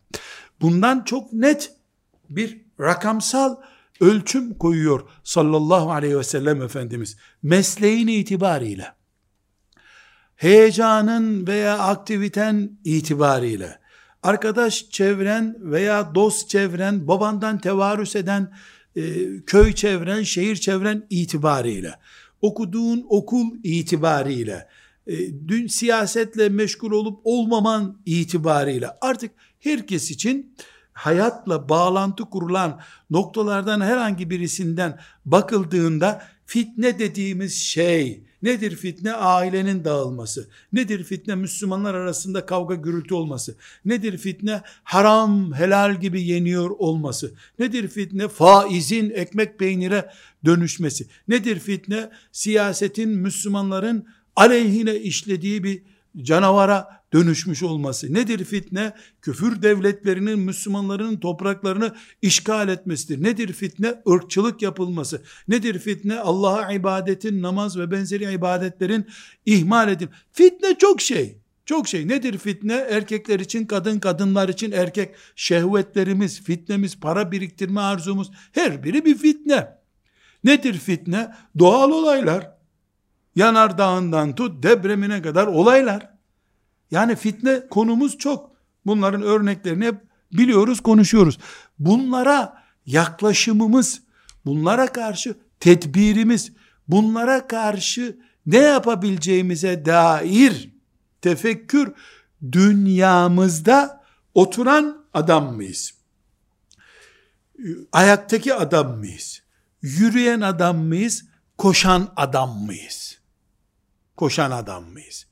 [0.62, 1.72] Bundan çok net
[2.30, 3.56] bir rakamsal
[4.02, 7.18] ölçüm koyuyor sallallahu aleyhi ve sellem Efendimiz.
[7.44, 8.88] Mesleğin itibariyle,
[10.36, 13.80] heyecanın veya aktiviten itibariyle,
[14.28, 18.54] arkadaş çevren veya dost çevren, babandan tevarüs eden
[18.96, 19.02] e,
[19.46, 21.94] köy çevren, şehir çevren itibariyle,
[22.42, 24.68] okuduğun okul itibariyle,
[25.08, 30.56] e, dün siyasetle meşgul olup olmaman itibariyle artık herkes için
[30.94, 39.14] hayatla bağlantı kurulan noktalardan herhangi birisinden bakıldığında fitne dediğimiz şey nedir fitne?
[39.14, 40.48] Ailenin dağılması.
[40.74, 41.36] Nedir fitne?
[41.36, 43.56] Müslümanlar arasında kavga gürültü olması.
[43.86, 44.62] Nedir fitne?
[44.84, 47.32] Haram helal gibi yeniyor olması.
[47.60, 48.28] Nedir fitne?
[48.28, 50.12] Faizin ekmek peynire
[50.46, 51.08] dönüşmesi.
[51.28, 52.10] Nedir fitne?
[52.32, 55.82] Siyasetin Müslümanların aleyhine işlediği bir
[56.22, 58.14] canavara dönüşmüş olması.
[58.14, 58.94] Nedir fitne?
[59.22, 63.24] Küfür devletlerinin Müslümanların topraklarını işgal etmesidir.
[63.24, 64.02] Nedir fitne?
[64.06, 65.22] Irkçılık yapılması.
[65.48, 66.20] Nedir fitne?
[66.20, 69.06] Allah'a ibadetin, namaz ve benzeri ibadetlerin
[69.46, 70.10] ihmal edin.
[70.34, 71.38] Fitne çok şey.
[71.66, 72.08] Çok şey.
[72.08, 72.74] Nedir fitne?
[72.74, 75.16] Erkekler için kadın, kadınlar için erkek.
[75.36, 78.32] Şehvetlerimiz, fitnemiz, para biriktirme arzumuz.
[78.52, 79.68] Her biri bir fitne.
[80.44, 81.32] Nedir fitne?
[81.60, 82.57] Doğal olaylar.
[83.38, 86.10] Yanardağından tut depremine kadar olaylar.
[86.92, 88.52] Yani fitne konumuz çok.
[88.86, 89.96] Bunların örneklerini hep
[90.32, 91.38] biliyoruz, konuşuyoruz.
[91.80, 94.02] Bunlara yaklaşımımız,
[94.46, 96.52] bunlara karşı tedbirimiz,
[96.88, 100.70] bunlara karşı ne yapabileceğimize dair
[101.22, 101.94] tefekkür
[102.52, 105.94] dünyamızda oturan adam mıyız?
[107.92, 109.42] Ayaktaki adam mıyız?
[109.82, 111.26] Yürüyen adam mıyız?
[111.58, 113.17] Koşan adam mıyız?
[114.18, 115.28] Koşan adam mıyız?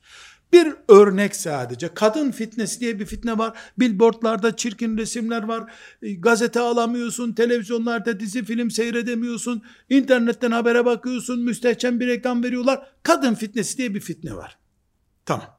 [0.52, 1.94] Bir örnek sadece.
[1.94, 3.58] Kadın fitnesi diye bir fitne var.
[3.78, 5.72] Billboardlarda çirkin resimler var.
[6.02, 7.32] E, gazete alamıyorsun.
[7.32, 9.62] Televizyonlarda dizi film seyredemiyorsun.
[9.90, 11.40] internetten habere bakıyorsun.
[11.40, 12.86] Müstehcen bir reklam veriyorlar.
[13.02, 14.58] Kadın fitnesi diye bir fitne var.
[15.26, 15.58] Tamam.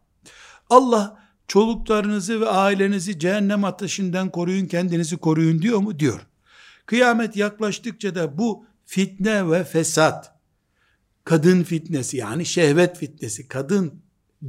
[0.70, 6.00] Allah çoluklarınızı ve ailenizi cehennem ateşinden koruyun, kendinizi koruyun diyor mu?
[6.00, 6.22] Diyor.
[6.86, 10.37] Kıyamet yaklaştıkça da bu fitne ve fesat,
[11.28, 14.02] kadın fitnesi yani şehvet fitnesi, kadın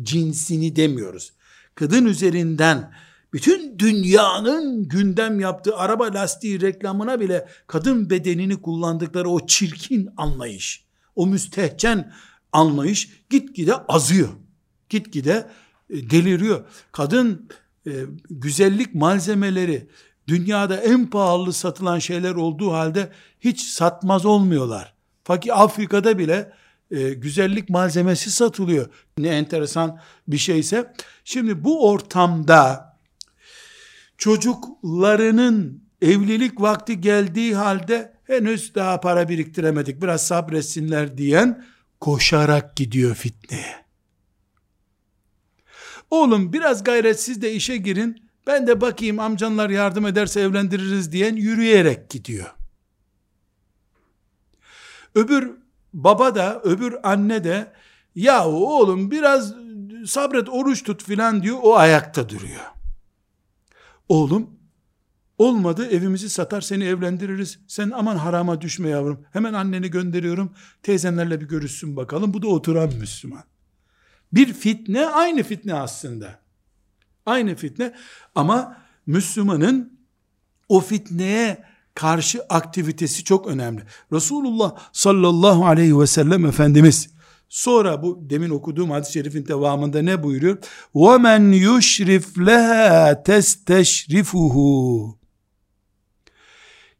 [0.02, 1.32] cinsini demiyoruz.
[1.74, 2.92] Kadın üzerinden
[3.32, 10.84] bütün dünyanın gündem yaptığı araba lastiği reklamına bile kadın bedenini kullandıkları o çirkin anlayış,
[11.16, 12.12] o müstehcen
[12.52, 14.28] anlayış gitgide azıyor.
[14.88, 15.50] Gitgide
[15.90, 16.64] e, deliriyor.
[16.92, 17.48] Kadın
[17.86, 17.92] e,
[18.30, 19.88] güzellik malzemeleri
[20.28, 24.94] dünyada en pahalı satılan şeyler olduğu halde hiç satmaz olmuyorlar.
[25.24, 26.52] Fakir Afrika'da bile
[26.90, 28.88] e, güzellik malzemesi satılıyor.
[29.18, 30.92] Ne enteresan bir şeyse.
[31.24, 32.96] Şimdi bu ortamda
[34.18, 41.64] çocuklarının evlilik vakti geldiği halde henüz daha para biriktiremedik biraz sabretsinler diyen
[42.00, 43.84] koşarak gidiyor fitneye.
[46.10, 52.10] Oğlum biraz gayretsiz de işe girin ben de bakayım amcanlar yardım ederse evlendiririz diyen yürüyerek
[52.10, 52.54] gidiyor.
[55.14, 55.67] Öbür
[56.04, 57.72] baba da öbür anne de
[58.14, 59.54] ya oğlum biraz
[60.06, 62.60] sabret oruç tut filan diyor o ayakta duruyor.
[64.08, 64.50] Oğlum
[65.38, 67.58] olmadı evimizi satar seni evlendiririz.
[67.66, 69.24] Sen aman harama düşme yavrum.
[69.32, 70.52] Hemen anneni gönderiyorum.
[70.82, 72.34] Teyzenlerle bir görüşsün bakalım.
[72.34, 73.44] Bu da oturan Müslüman.
[74.32, 76.40] Bir fitne aynı fitne aslında.
[77.26, 77.94] Aynı fitne
[78.34, 79.98] ama Müslümanın
[80.68, 81.64] o fitneye
[81.97, 83.83] karşı aktivitesi çok önemli.
[84.11, 87.09] Resulullah sallallahu aleyhi ve sellem Efendimiz
[87.49, 90.57] sonra bu demin okuduğum hadis-i şerifin devamında ne buyuruyor?
[90.95, 94.55] وَمَنْ يُشْرِفْ لَهَا تَسْتَشْرِفُهُ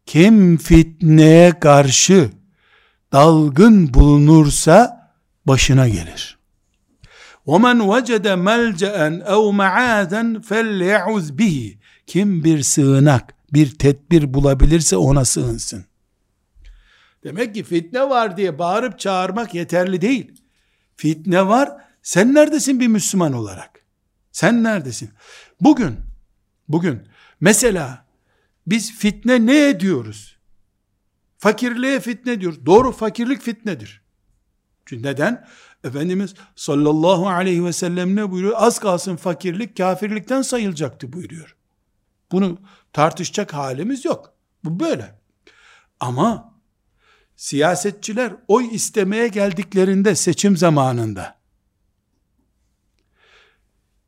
[0.06, 2.30] kim fitneye karşı
[3.12, 5.10] dalgın bulunursa
[5.46, 6.38] başına gelir.
[7.48, 15.85] وَمَنْ وَجَدَ مَلْجَأً اَوْ مَعَادًا فَلْيَعُذْ بِهِ Kim bir sığınak, bir tedbir bulabilirse ona sığınsın.
[17.25, 20.43] Demek ki fitne var diye bağırıp çağırmak yeterli değil.
[20.97, 23.85] Fitne var, sen neredesin bir Müslüman olarak?
[24.33, 25.11] Sen neredesin?
[25.61, 25.97] Bugün,
[26.69, 27.09] bugün
[27.41, 28.07] mesela
[28.67, 30.39] biz fitne ne ediyoruz?
[31.39, 32.67] Fakirliğe fitne diyoruz.
[32.67, 34.03] Doğru fakirlik fitnedir.
[34.87, 35.47] Çünkü neden?
[35.85, 38.55] Efendimiz sallallahu aleyhi ve sellem ne buyuruyor?
[38.57, 41.57] Az kalsın fakirlik kafirlikten sayılacaktı buyuruyor.
[42.33, 42.59] Bunu
[42.93, 44.33] tartışacak halimiz yok.
[44.65, 45.19] Bu böyle.
[46.01, 46.55] Ama
[47.37, 51.39] siyasetçiler oy istemeye geldiklerinde seçim zamanında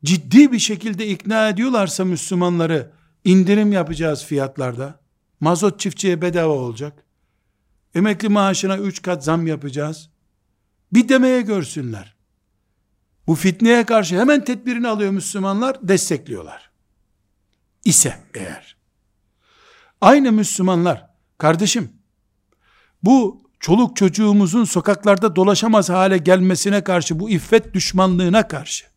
[0.03, 2.91] ciddi bir şekilde ikna ediyorlarsa Müslümanları
[3.23, 4.99] indirim yapacağız fiyatlarda.
[5.39, 7.03] Mazot çiftçiye bedava olacak.
[7.95, 10.09] Emekli maaşına üç kat zam yapacağız.
[10.93, 12.15] Bir demeye görsünler.
[13.27, 16.70] Bu fitneye karşı hemen tedbirini alıyor Müslümanlar, destekliyorlar.
[17.85, 18.77] İse eğer.
[20.01, 21.93] Aynı Müslümanlar, kardeşim,
[23.03, 28.91] bu çoluk çocuğumuzun sokaklarda dolaşamaz hale gelmesine karşı, bu iffet düşmanlığına karşı,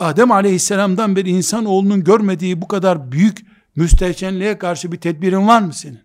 [0.00, 3.38] Adem aleyhisselamdan beri insan oğlunun görmediği bu kadar büyük
[3.76, 6.00] müstehcenliğe karşı bir tedbirin var mı senin?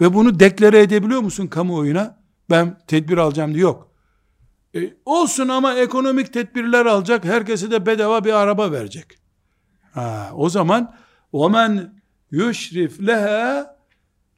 [0.00, 2.20] Ve bunu deklare edebiliyor musun kamuoyuna?
[2.50, 3.92] Ben tedbir alacağım diye yok.
[4.74, 7.24] E, olsun ama ekonomik tedbirler alacak.
[7.24, 9.19] Herkese de bedava bir araba verecek.
[9.93, 10.95] Ha, o zaman
[11.33, 11.89] وَمَنْ
[12.31, 13.67] يُشْرِفْ لَهَا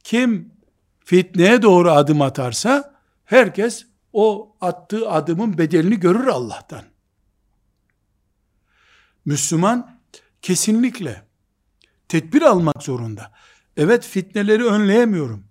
[0.04, 0.52] Kim
[1.00, 2.94] fitneye doğru adım atarsa
[3.26, 6.84] herkes o attığı adımın bedelini görür Allah'tan.
[9.26, 10.00] Müslüman
[10.42, 11.24] kesinlikle
[12.08, 13.32] tedbir almak zorunda.
[13.78, 15.44] Evet fitneleri önleyemiyorum.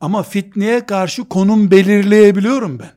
[0.00, 2.92] Ama fitneye karşı konum belirleyebiliyorum ben.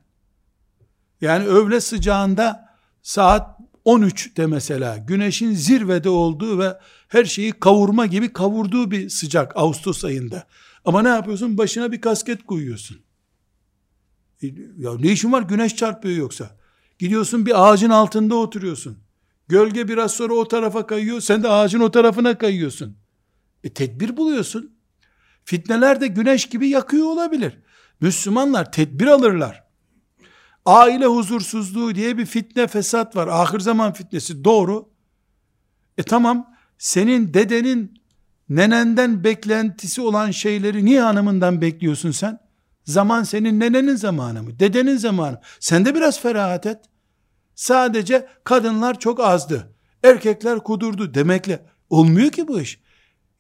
[1.22, 3.51] Yani öğle sıcağında saat
[3.85, 10.47] 13'te mesela güneşin zirvede olduğu ve her şeyi kavurma gibi kavurduğu bir sıcak Ağustos ayında.
[10.85, 11.59] Ama ne yapıyorsun?
[11.59, 13.01] Başına bir kasket koyuyorsun.
[14.43, 14.47] E,
[14.79, 15.43] ya ne işin var?
[15.43, 16.57] Güneş çarpıyor yoksa.
[16.99, 18.99] Gidiyorsun bir ağacın altında oturuyorsun.
[19.49, 21.21] Gölge biraz sonra o tarafa kayıyor.
[21.21, 22.97] Sen de ağacın o tarafına kayıyorsun.
[23.65, 24.77] E tedbir buluyorsun.
[25.45, 27.59] Fitneler de güneş gibi yakıyor olabilir.
[28.01, 29.62] Müslümanlar tedbir alırlar.
[30.67, 33.29] Aile huzursuzluğu diye bir fitne fesat var.
[33.29, 34.89] Ahir zaman fitnesi doğru.
[35.99, 38.03] E tamam senin dedenin
[38.49, 42.39] nenenden beklentisi olan şeyleri niye hanımından bekliyorsun sen?
[42.85, 44.59] Zaman senin nenenin zamanı mı?
[44.59, 45.41] Dedenin zamanı.
[45.61, 46.79] Sen de biraz ferahat et.
[47.55, 49.75] Sadece kadınlar çok azdı.
[50.03, 52.81] Erkekler kudurdu demekle olmuyor ki bu iş.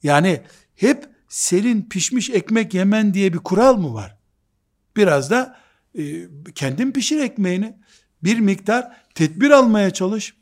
[0.03, 0.43] Yani
[0.75, 4.17] hep serin pişmiş ekmek yemen diye bir kural mı var?
[4.97, 5.57] Biraz da
[5.99, 6.03] e,
[6.55, 7.77] kendin pişir ekmeğini.
[8.25, 10.35] Bir miktar tedbir almaya çalış.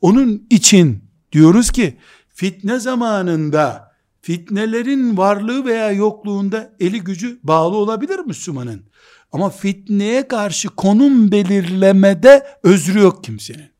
[0.00, 1.96] Onun için diyoruz ki
[2.28, 8.82] fitne zamanında fitnelerin varlığı veya yokluğunda eli gücü bağlı olabilir Müslümanın.
[9.32, 13.70] Ama fitneye karşı konum belirlemede özrü yok kimsenin.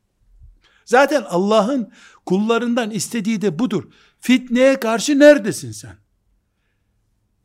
[0.84, 1.92] Zaten Allah'ın
[2.26, 3.84] kullarından istediği de budur.
[4.20, 5.96] Fitneye karşı neredesin sen?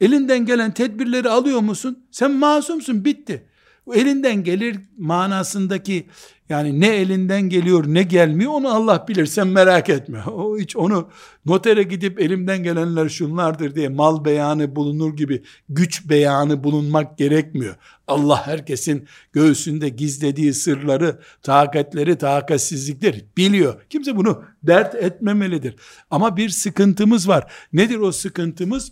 [0.02, 2.06] Elinden gelen tedbirleri alıyor musun?
[2.12, 3.46] Sen masumsun bitti.
[3.94, 6.08] Elinden gelir manasındaki
[6.50, 10.24] yani ne elinden geliyor ne gelmiyor onu Allah bilir sen merak etme.
[10.28, 11.10] O hiç onu
[11.46, 17.76] notere gidip elimden gelenler şunlardır diye mal beyanı bulunur gibi güç beyanı bulunmak gerekmiyor.
[18.08, 23.82] Allah herkesin göğsünde gizlediği sırları, takatleri, takatsizlikleri biliyor.
[23.90, 25.76] Kimse bunu dert etmemelidir.
[26.12, 27.52] Ama bir sıkıntımız var.
[27.74, 28.92] Nedir o sıkıntımız?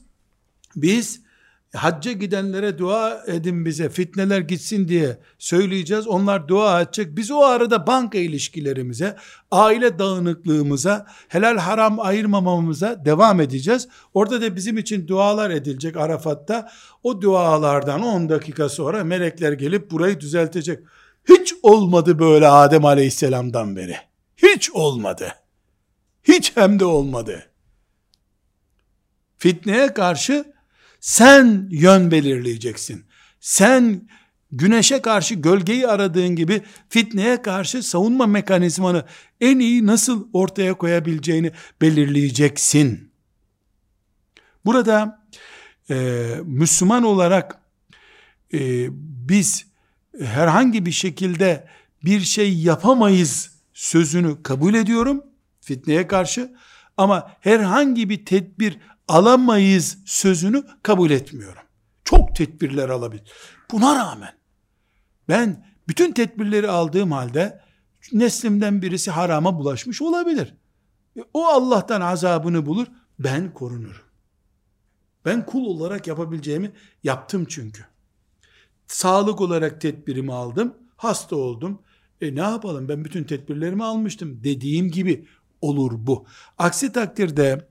[0.76, 1.22] Biz
[1.76, 6.08] hacca gidenlere dua edin bize fitneler gitsin diye söyleyeceğiz.
[6.08, 7.18] Onlar dua edecek.
[7.18, 9.16] Biz o arada banka ilişkilerimize,
[9.52, 13.88] aile dağınıklığımıza, helal haram ayırmamamıza devam edeceğiz.
[14.14, 16.72] Orada da bizim için dualar edilecek Arafat'ta.
[17.04, 20.80] O dualardan 10 dakika sonra melekler gelip burayı düzeltecek.
[21.30, 23.96] Hiç olmadı böyle Adem Aleyhisselam'dan beri.
[24.38, 25.34] Hiç olmadı.
[26.24, 27.46] Hiç hem de olmadı.
[29.38, 30.54] Fitneye karşı
[31.02, 33.06] sen yön belirleyeceksin.
[33.40, 34.10] Sen
[34.52, 39.06] güneşe karşı gölgeyi aradığın gibi fitneye karşı savunma mekanizmanı
[39.42, 43.12] en iyi nasıl ortaya koyabileceğini belirleyeceksin.
[44.66, 45.26] Burada
[45.90, 45.96] e,
[46.44, 47.60] Müslüman olarak
[48.54, 48.88] e,
[49.30, 49.66] biz
[50.20, 51.68] herhangi bir şekilde
[52.04, 55.24] bir şey yapamayız sözünü kabul ediyorum
[55.62, 56.54] fitneye karşı
[56.98, 58.78] ama herhangi bir tedbir
[59.08, 61.64] alamayız sözünü kabul etmiyorum.
[62.04, 63.32] Çok tedbirler alabilir.
[63.72, 64.34] Buna rağmen
[65.30, 67.62] ben bütün tedbirleri aldığım halde
[68.14, 70.56] neslimden birisi harama bulaşmış olabilir.
[71.18, 72.88] E, o Allah'tan azabını bulur.
[73.20, 74.02] Ben korunurum.
[75.26, 76.72] Ben kul olarak yapabileceğimi
[77.04, 77.86] yaptım çünkü.
[78.88, 80.74] Sağlık olarak tedbirimi aldım.
[80.98, 81.82] Hasta oldum.
[82.22, 84.44] E ne yapalım ben bütün tedbirlerimi almıştım.
[84.44, 85.28] Dediğim gibi
[85.62, 86.26] olur bu.
[86.58, 87.68] Aksi takdirde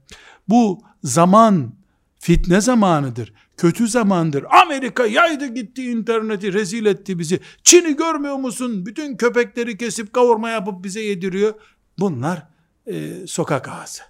[0.51, 1.74] bu zaman
[2.18, 3.32] fitne zamanıdır.
[3.57, 4.44] Kötü zamandır.
[4.62, 7.40] Amerika yaydı gitti interneti rezil etti bizi.
[7.62, 8.86] Çin'i görmüyor musun?
[8.86, 11.55] Bütün köpekleri kesip kavurma yapıp bize yediriyor.
[11.98, 12.46] Bunlar
[12.86, 14.03] e, sokak ağzı.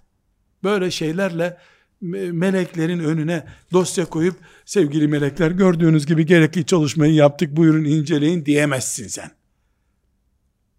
[0.65, 1.59] Böyle şeylerle
[2.01, 9.31] meleklerin önüne dosya koyup sevgili melekler gördüğünüz gibi gerekli çalışmayı yaptık buyurun inceleyin diyemezsin sen.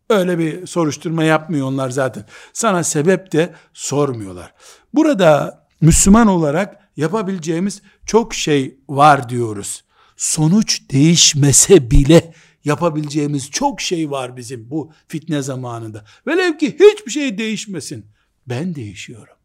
[0.09, 2.25] Öyle bir soruşturma yapmıyor onlar zaten.
[2.53, 4.53] Sana sebep de sormuyorlar.
[4.93, 9.83] Burada Müslüman olarak yapabileceğimiz çok şey var diyoruz.
[10.17, 12.33] Sonuç değişmese bile
[12.65, 16.05] yapabileceğimiz çok şey var bizim bu fitne zamanında.
[16.27, 18.05] Velev ki hiçbir şey değişmesin.
[18.47, 19.35] Ben değişiyorum.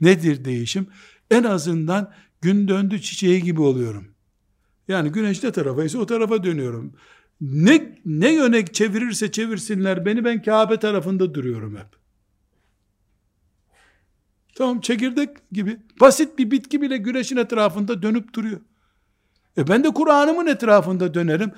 [0.00, 0.86] Nedir değişim?
[1.30, 4.08] En azından gün döndü çiçeği gibi oluyorum.
[4.88, 6.92] Yani güneş ne tarafa ise o tarafa dönüyorum.
[7.40, 11.95] Ne, ne yöne çevirirse çevirsinler beni ben Kabe tarafında duruyorum hep.
[14.56, 15.78] Tamam çekirdek gibi.
[16.00, 18.60] Basit bir bitki bile güneşin etrafında dönüp duruyor.
[19.58, 21.52] E ben de Kur'an'ımın etrafında dönerim.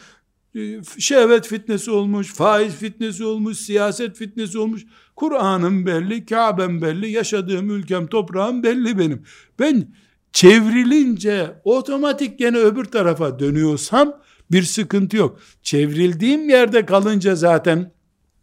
[0.55, 4.83] E, şehvet fitnesi olmuş, faiz fitnesi olmuş, siyaset fitnesi olmuş.
[5.17, 9.23] Kur'an'ım belli, Kabe'm belli, yaşadığım ülkem, toprağım belli benim.
[9.59, 9.95] Ben
[10.33, 14.13] çevrilince otomatik gene öbür tarafa dönüyorsam
[14.51, 15.41] bir sıkıntı yok.
[15.63, 17.93] Çevrildiğim yerde kalınca zaten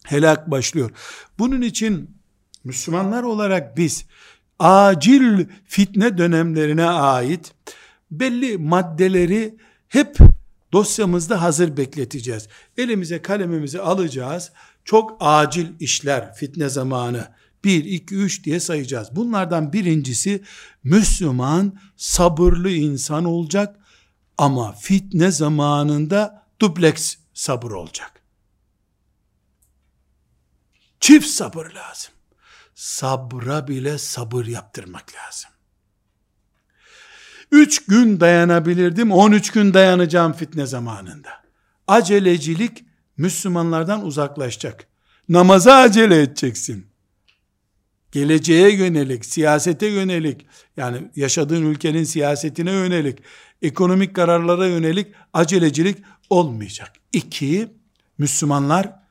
[0.03, 0.91] helak başlıyor.
[1.39, 2.09] Bunun için
[2.63, 4.05] Müslümanlar olarak biz
[4.59, 7.53] acil fitne dönemlerine ait
[8.11, 10.17] belli maddeleri hep
[10.73, 12.47] dosyamızda hazır bekleteceğiz.
[12.77, 14.51] Elimize kalemimizi alacağız.
[14.85, 17.31] Çok acil işler fitne zamanı.
[17.63, 19.07] 1, 2, 3 diye sayacağız.
[19.15, 20.43] Bunlardan birincisi
[20.83, 23.79] Müslüman sabırlı insan olacak
[24.37, 28.11] ama fitne zamanında dupleks sabır olacak.
[30.99, 32.14] Çift sabır lazım.
[32.75, 35.51] Sabra bile sabır yaptırmak lazım.
[37.51, 41.29] Üç gün dayanabilirdim, on üç gün dayanacağım fitne zamanında.
[41.87, 42.85] Acelecilik
[43.17, 44.87] Müslümanlardan uzaklaşacak.
[45.29, 46.87] Namaza acele edeceksin.
[48.11, 50.47] Geleceğe yönelik, siyasete yönelik,
[50.77, 53.19] yani yaşadığın ülkenin siyasetine yönelik,
[53.61, 56.91] ekonomik kararlara yönelik acelecilik olmayacak.
[57.13, 57.73] İki,
[58.17, 59.04] Müslümanlar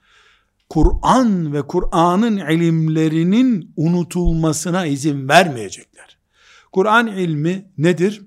[0.74, 6.18] Kur'an ve Kur'an'ın ilimlerinin unutulmasına izin vermeyecekler.
[6.72, 8.22] Kur'an ilmi nedir?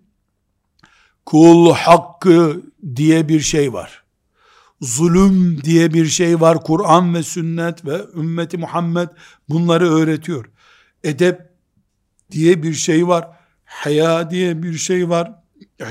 [1.25, 2.61] Kul hakkı
[2.95, 4.03] diye bir şey var.
[4.81, 6.63] Zulüm diye bir şey var.
[6.63, 9.09] Kur'an ve sünnet ve ümmeti Muhammed
[9.49, 10.45] bunları öğretiyor.
[11.03, 11.49] Edep
[12.31, 13.29] diye bir şey var.
[13.65, 15.43] Haya diye bir şey var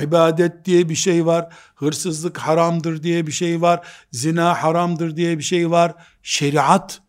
[0.03, 5.43] ibadet diye bir şey var, hırsızlık haramdır diye bir şey var, zina haramdır diye bir
[5.43, 5.95] şey var.
[6.23, 7.03] Şeriat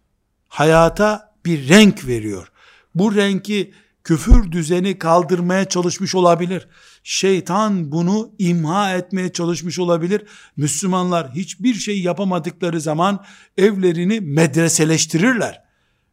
[0.48, 2.52] hayata bir renk veriyor.
[2.96, 3.74] Bu renki
[4.04, 6.68] küfür düzeni kaldırmaya çalışmış olabilir.
[7.04, 10.24] Şeytan bunu imha etmeye çalışmış olabilir.
[10.58, 13.26] Müslümanlar hiçbir şey yapamadıkları zaman
[13.58, 15.64] evlerini medreseleştirirler.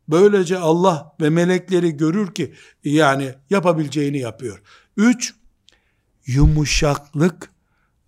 [0.09, 2.55] Böylece Allah ve melekleri görür ki
[2.85, 4.63] yani yapabileceğini yapıyor.
[4.97, 5.35] Üç,
[6.27, 7.51] yumuşaklık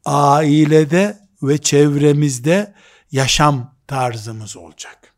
[0.04, 2.74] ailede ve çevremizde
[3.10, 5.14] yaşam tarzımız olacak.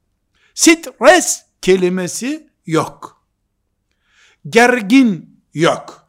[0.55, 3.25] Stres kelimesi yok.
[4.49, 6.09] Gergin yok.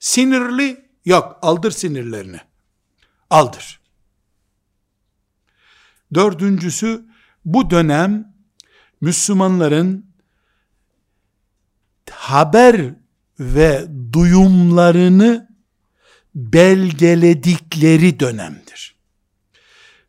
[0.00, 1.38] Sinirli yok.
[1.42, 2.40] Aldır sinirlerini.
[3.30, 3.80] Aldır.
[6.14, 7.04] Dördüncüsü
[7.44, 8.34] bu dönem
[9.00, 10.06] Müslümanların
[12.10, 12.94] haber
[13.40, 15.55] ve duyumlarını
[16.36, 18.96] belgeledikleri dönemdir.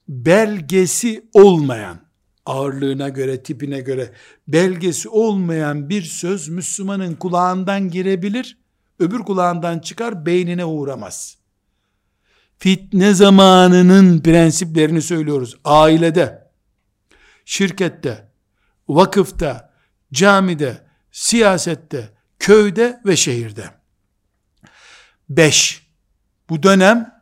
[0.07, 1.99] Belgesi olmayan,
[2.45, 4.11] ağırlığına göre, tipine göre
[4.47, 8.57] belgesi olmayan bir söz Müslümanın kulağından girebilir,
[8.99, 11.37] öbür kulağından çıkar, beynine uğramaz.
[12.57, 15.57] Fitne zamanının prensiplerini söylüyoruz.
[15.63, 16.51] Ailede,
[17.45, 18.31] şirkette,
[18.87, 19.73] vakıfta,
[20.13, 22.09] camide, siyasette,
[22.39, 23.69] köyde ve şehirde.
[25.29, 25.86] Beş,
[26.49, 27.21] bu dönem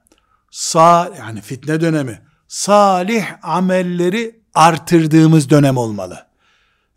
[0.51, 6.27] sağ yani fitne dönemi salih amelleri artırdığımız dönem olmalı.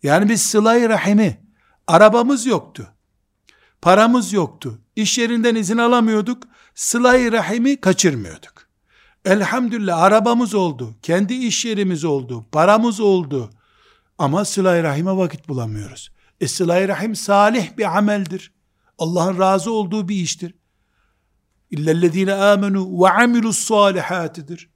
[0.02, 1.40] Yani biz sıla rahimi
[1.86, 2.92] arabamız yoktu.
[3.82, 4.78] Paramız yoktu.
[4.96, 6.42] İş yerinden izin alamıyorduk.
[6.74, 8.68] Sıla-i rahimi kaçırmıyorduk.
[9.24, 10.94] Elhamdülillah arabamız oldu.
[11.02, 12.46] Kendi iş yerimiz oldu.
[12.52, 13.50] Paramız oldu.
[14.18, 16.10] Ama sıla-i rahime vakit bulamıyoruz.
[16.40, 18.52] E sıla-i rahim salih bir ameldir.
[18.98, 20.54] Allah'ın razı olduğu bir iştir.
[21.70, 24.70] İllellezine amenu ve amilus salihatidir.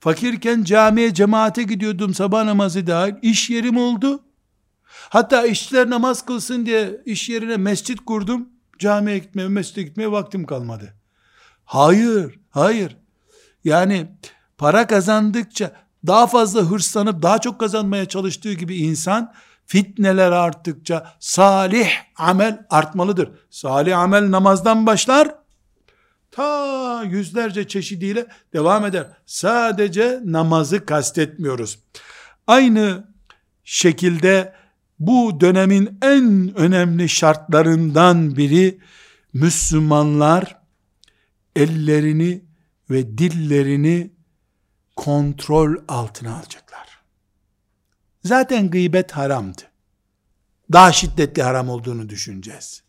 [0.00, 3.14] Fakirken camiye cemaate gidiyordum sabah namazı dahil.
[3.22, 4.20] İş yerim oldu.
[4.84, 8.48] Hatta işçiler namaz kılsın diye iş yerine mescit kurdum.
[8.78, 10.94] Camiye gitmeye, mescide gitmeye vaktim kalmadı.
[11.64, 12.96] Hayır, hayır.
[13.64, 14.06] Yani
[14.58, 15.72] para kazandıkça
[16.06, 19.32] daha fazla hırslanıp daha çok kazanmaya çalıştığı gibi insan
[19.66, 23.30] fitneler arttıkça salih amel artmalıdır.
[23.50, 25.34] Salih amel namazdan başlar,
[26.30, 29.06] ta yüzlerce çeşidiyle devam eder.
[29.26, 31.78] Sadece namazı kastetmiyoruz.
[32.46, 33.04] Aynı
[33.64, 34.54] şekilde
[34.98, 38.80] bu dönemin en önemli şartlarından biri
[39.32, 40.60] Müslümanlar
[41.56, 42.44] ellerini
[42.90, 44.10] ve dillerini
[44.96, 46.88] kontrol altına alacaklar.
[48.24, 49.62] Zaten gıybet haramdı.
[50.72, 52.82] Daha şiddetli haram olduğunu düşüneceğiz.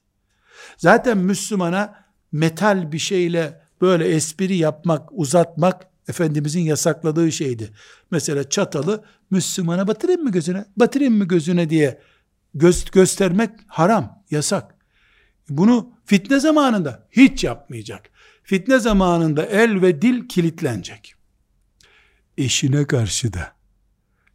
[0.78, 7.70] Zaten Müslümana metal bir şeyle böyle espri yapmak, uzatmak Efendimizin yasakladığı şeydi.
[8.12, 12.02] Mesela çatalı Müslümana batırayım mı gözüne, batırayım mı gözüne diye
[12.54, 14.76] göz, göstermek haram, yasak.
[15.50, 18.10] Bunu fitne zamanında hiç yapmayacak.
[18.44, 21.16] Fitne zamanında el ve dil kilitlenecek.
[22.38, 23.54] Eşine karşı da.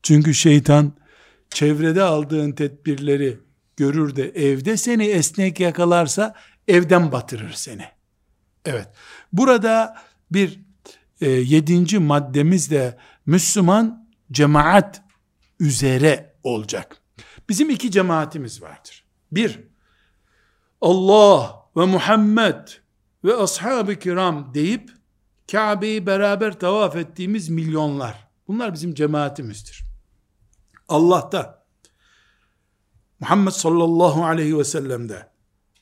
[0.03, 0.93] Çünkü şeytan
[1.51, 3.39] çevrede aldığın tedbirleri
[3.77, 6.35] görür de evde seni esnek yakalarsa
[6.69, 7.85] evden batırır seni.
[8.65, 8.89] Evet.
[9.33, 9.97] Burada
[10.31, 10.61] bir
[11.21, 15.03] e, yedinci maddemiz de Müslüman cemaat
[15.61, 17.03] üzere olacak.
[17.49, 19.05] Bizim iki cemaatimiz vardır.
[19.33, 19.61] Bir,
[20.81, 22.69] Allah ve Muhammed
[23.25, 24.91] ve ashab-ı kiram deyip
[25.51, 28.29] Kabe'yi beraber tavaf ettiğimiz milyonlar.
[28.49, 29.85] Bunlar bizim cemaatimizdir.
[30.89, 31.67] Allah'ta,
[33.21, 35.31] Muhammed sallallahu aleyhi ve sellem'de,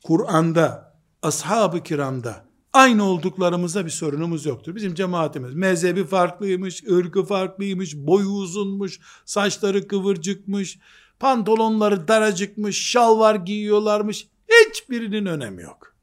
[0.04, 4.74] Kur'an'da, ashab-ı kiramda, aynı olduklarımızda bir sorunumuz yoktur.
[4.74, 10.78] Bizim cemaatimiz mezhebi farklıymış, ırkı farklıymış, boyu uzunmuş, saçları kıvırcıkmış,
[11.20, 14.28] pantolonları daracıkmış, şalvar giyiyorlarmış.
[14.48, 15.94] Hiçbirinin önemi yok.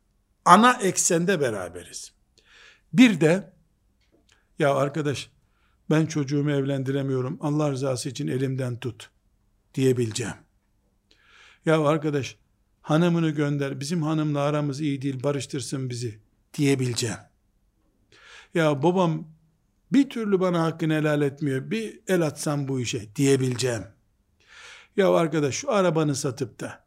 [0.46, 2.12] Ana eksende beraberiz.
[2.94, 3.54] Bir de
[4.60, 5.30] ya arkadaş
[5.90, 7.38] ben çocuğumu evlendiremiyorum.
[7.42, 9.10] Allah rızası için elimden tut
[9.76, 10.36] diyebileceğim.
[11.66, 12.38] Ya arkadaş
[12.82, 13.80] hanımını gönder.
[13.80, 15.24] Bizim hanımla aramız iyi değil.
[15.24, 16.20] Barıştırsın bizi
[16.54, 17.18] diyebileceğim.
[18.54, 19.28] Ya babam
[19.94, 21.72] bir türlü bana hakkını helal etmiyor.
[21.72, 23.84] Bir el atsam bu işe diyebileceğim.
[24.98, 26.84] Ya arkadaş şu arabanı satıp da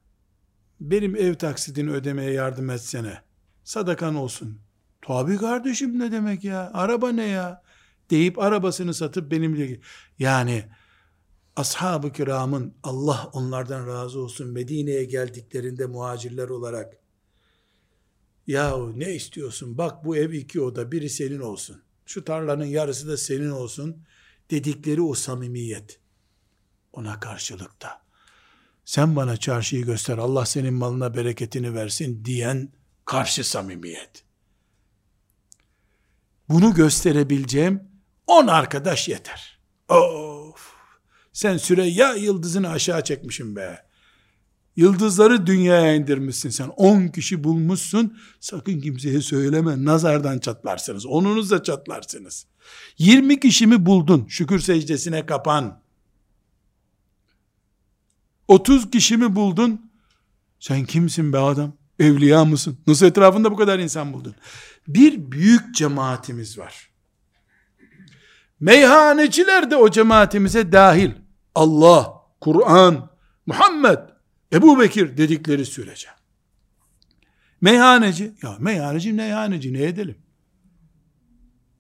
[0.81, 3.23] benim ev taksidini ödemeye yardım etsene.
[3.65, 4.59] Sadakan olsun.
[5.03, 6.71] Tabi kardeşim ne demek ya?
[6.75, 7.63] Araba ne ya?
[8.11, 9.81] Deyip arabasını satıp benimle
[10.19, 10.65] yani
[11.57, 16.97] ashab-ı kiramın Allah onlardan razı olsun Medine'ye geldiklerinde muhacirler olarak
[18.47, 19.79] yahu ne istiyorsun?
[19.79, 21.83] Bak bu ev iki oda biri senin olsun.
[22.07, 24.05] Şu tarlanın yarısı da senin olsun.
[24.51, 26.01] dedikleri o samimiyet
[26.93, 28.05] ona karşılıkta
[28.85, 32.73] sen bana çarşıyı göster Allah senin malına bereketini versin diyen
[33.05, 34.25] karşı samimiyet.
[36.49, 37.83] Bunu gösterebileceğim
[38.27, 39.59] on arkadaş yeter.
[39.89, 40.34] Of
[41.35, 43.85] sen Süreyya yıldızını aşağı çekmişsin be
[44.77, 46.69] Yıldızları dünyaya indirmişsin sen.
[46.69, 48.19] 10 kişi bulmuşsun.
[48.41, 49.85] Sakın kimseye söyleme.
[49.85, 51.07] Nazardan çatlarsınız.
[51.07, 52.47] Onunuzla çatlarsınız.
[52.99, 54.27] 20 kişi mi buldun?
[54.29, 55.81] Şükür secdesine kapan.
[58.49, 59.91] 30 kişi mi buldun?
[60.61, 61.73] Sen kimsin be adam?
[61.99, 62.79] Evliya mısın?
[62.87, 64.35] Nasıl etrafında bu kadar insan buldun?
[64.89, 66.91] Bir büyük cemaatimiz var.
[68.61, 71.11] Meyhaneciler de o cemaatimize dahil.
[71.55, 73.11] Allah, Kur'an,
[73.47, 73.99] Muhammed,
[74.53, 76.09] Ebu Bekir dedikleri sürece.
[77.61, 80.19] Meyhaneci, ya meyhaneci meyhaneci ne edelim?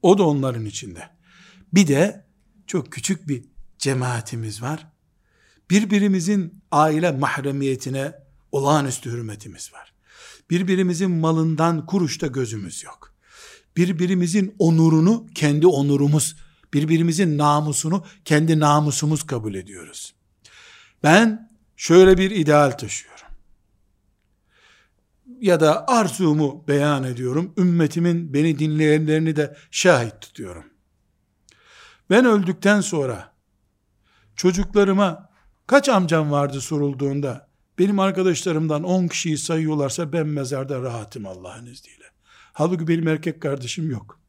[0.02, 1.10] O da onların içinde.
[1.72, 2.26] Bir de
[2.66, 3.44] çok küçük bir
[3.78, 4.86] cemaatimiz var.
[5.70, 8.12] Birbirimizin aile mahremiyetine
[8.52, 9.94] olağanüstü hürmetimiz var.
[10.50, 13.14] Birbirimizin malından kuruşta gözümüz yok.
[13.76, 16.36] Birbirimizin onurunu kendi onurumuz,
[16.74, 20.14] birbirimizin namusunu kendi namusumuz kabul ediyoruz.
[21.02, 23.26] Ben şöyle bir ideal taşıyorum.
[25.40, 27.54] Ya da arzumu beyan ediyorum.
[27.58, 30.64] Ümmetimin beni dinleyenlerini de şahit tutuyorum.
[32.10, 33.32] Ben öldükten sonra
[34.36, 35.30] çocuklarıma
[35.66, 37.48] kaç amcam vardı sorulduğunda
[37.78, 42.04] benim arkadaşlarımdan 10 kişiyi sayıyorlarsa ben mezarda rahatım Allah'ın izniyle.
[42.52, 44.23] Halbuki benim erkek kardeşim yok.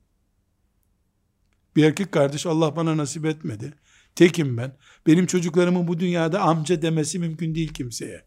[1.76, 3.74] Bir erkek kardeş Allah bana nasip etmedi.
[4.16, 4.78] Tekim ben.
[5.08, 8.26] Benim çocuklarımın bu dünyada amca demesi mümkün değil kimseye.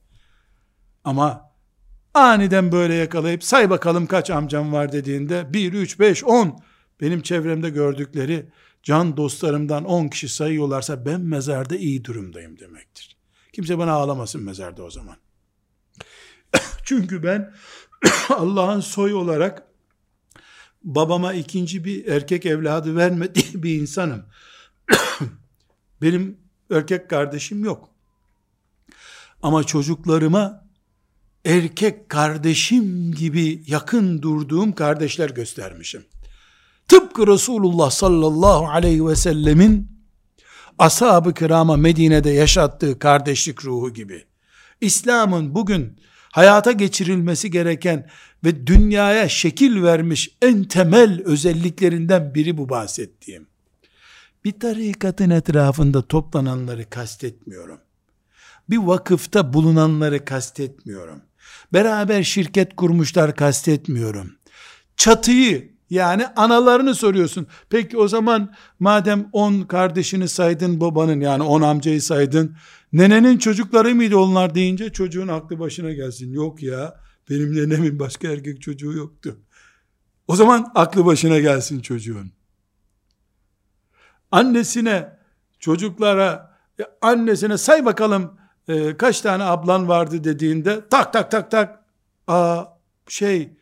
[1.05, 1.53] Ama
[2.15, 6.59] aniden böyle yakalayıp say bakalım kaç amcam var dediğinde 1, 3, 5, 10
[7.01, 8.49] benim çevremde gördükleri
[8.83, 13.17] can dostlarımdan 10 kişi sayıyorlarsa ben mezarda iyi durumdayım demektir.
[13.53, 15.17] Kimse bana ağlamasın mezarda o zaman.
[16.85, 17.55] Çünkü ben
[18.29, 19.68] Allah'ın soy olarak
[20.95, 24.23] babama ikinci bir erkek evladı vermediği bir insanım.
[26.03, 26.37] Benim
[26.71, 27.89] erkek kardeşim yok.
[29.43, 30.69] Ama çocuklarıma
[31.45, 36.05] erkek kardeşim gibi yakın durduğum kardeşler göstermişim.
[36.89, 39.89] Tıpkı Resulullah sallallahu aleyhi ve sellemin
[40.79, 44.25] ashab-ı kirama Medine'de yaşattığı kardeşlik ruhu gibi.
[44.81, 46.01] İslam'ın bugün
[46.33, 48.11] hayata geçirilmesi gereken
[48.45, 53.47] ve dünyaya şekil vermiş en temel özelliklerinden biri bu bahsettiğim.
[54.45, 57.81] Bir tarikatın etrafında toplananları kastetmiyorum.
[58.71, 61.23] Bir vakıfta bulunanları kastetmiyorum.
[61.73, 64.33] Beraber şirket kurmuşlar kastetmiyorum.
[64.97, 67.47] Çatıyı yani analarını soruyorsun.
[67.71, 72.57] Peki o zaman madem on kardeşini saydın babanın yani on amcayı saydın.
[72.93, 76.33] Nenenin çocukları mıydı onlar deyince çocuğun aklı başına gelsin.
[76.33, 79.39] Yok ya benim nenemin başka erkek çocuğu yoktu.
[80.29, 82.33] O zaman aklı başına gelsin çocuğun.
[84.31, 85.19] Annesine
[85.59, 86.59] çocuklara
[87.01, 91.85] annesine say bakalım e, kaç tane ablan vardı dediğinde tak tak tak tak
[92.27, 92.65] aa
[93.09, 93.59] şey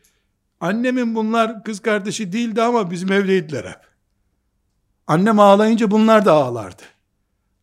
[0.59, 3.79] Annemin bunlar kız kardeşi değildi ama bizim evdeydiler hep.
[5.07, 6.83] Annem ağlayınca bunlar da ağlardı.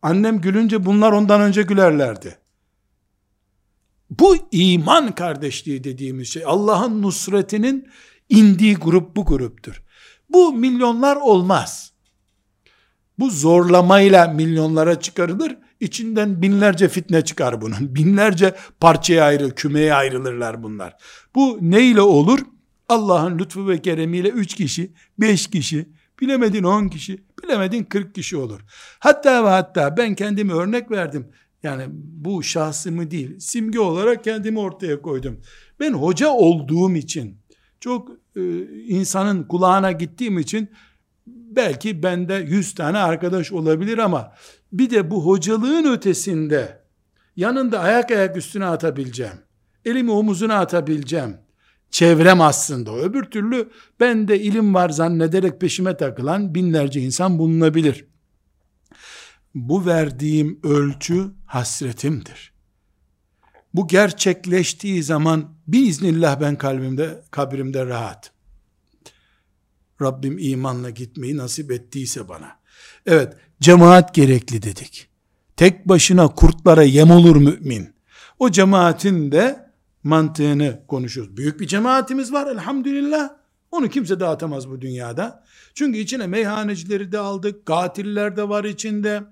[0.01, 2.37] Annem gülünce bunlar ondan önce gülerlerdi.
[4.09, 7.87] Bu iman kardeşliği dediğimiz şey Allah'ın nusretinin
[8.29, 9.83] indiği grup bu gruptur.
[10.29, 11.91] Bu milyonlar olmaz.
[13.19, 15.57] Bu zorlamayla milyonlara çıkarılır.
[15.79, 17.77] İçinden binlerce fitne çıkar bunun.
[17.95, 20.95] Binlerce parçaya ayrı, kümeye ayrılırlar bunlar.
[21.35, 22.39] Bu neyle olur?
[22.89, 25.89] Allah'ın lütfu ve keremiyle üç kişi, beş kişi,
[26.21, 28.61] bilemedin on kişi, bilemedin kırk kişi olur.
[28.99, 31.27] Hatta ve hatta ben kendimi örnek verdim.
[31.65, 35.41] Yani bu şahsımı değil, simge olarak kendimi ortaya koydum.
[35.79, 37.37] Ben hoca olduğum için,
[37.79, 38.41] çok e,
[38.87, 40.69] insanın kulağına gittiğim için,
[41.27, 44.33] belki bende yüz tane arkadaş olabilir ama,
[44.71, 46.81] bir de bu hocalığın ötesinde,
[47.35, 49.37] yanında ayak ayak üstüne atabileceğim,
[49.85, 51.37] elimi omuzuna atabileceğim,
[51.89, 52.95] çevrem aslında.
[52.95, 58.14] Öbür türlü ben de ilim var zannederek peşime takılan binlerce insan bulunabilir.
[59.55, 62.53] Bu verdiğim ölçü hasretimdir.
[63.73, 68.31] Bu gerçekleştiği zaman biiznillah ben kalbimde, kabrimde rahat.
[70.01, 72.59] Rabbim imanla gitmeyi nasip ettiyse bana.
[73.05, 75.07] Evet, cemaat gerekli dedik.
[75.55, 77.93] Tek başına kurtlara yem olur mümin.
[78.39, 79.69] O cemaatin de
[80.03, 81.37] mantığını konuşuyoruz.
[81.37, 83.29] Büyük bir cemaatimiz var elhamdülillah.
[83.71, 85.43] Onu kimse dağıtamaz bu dünyada.
[85.73, 87.65] Çünkü içine meyhanecileri de aldık.
[87.65, 89.23] Katiller de var içinde.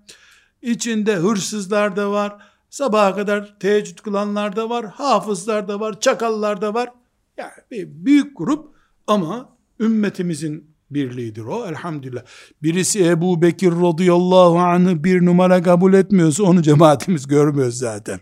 [0.61, 2.37] İçinde hırsızlar da var.
[2.69, 4.85] Sabaha kadar teheccüd kılanlar da var.
[4.85, 5.99] Hafızlar da var.
[5.99, 6.89] Çakallar da var.
[7.37, 8.75] Yani bir büyük grup
[9.07, 12.23] ama ümmetimizin birliğidir o elhamdülillah.
[12.63, 18.19] Birisi Ebu Bekir radıyallahu anh'ı bir numara kabul etmiyorsa onu cemaatimiz görmüyor zaten.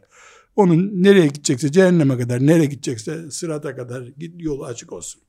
[0.55, 4.03] Onun nereye gidecekse cehenneme kadar, nereye gidecekse sırata kadar
[4.38, 5.22] yolu açık olsun.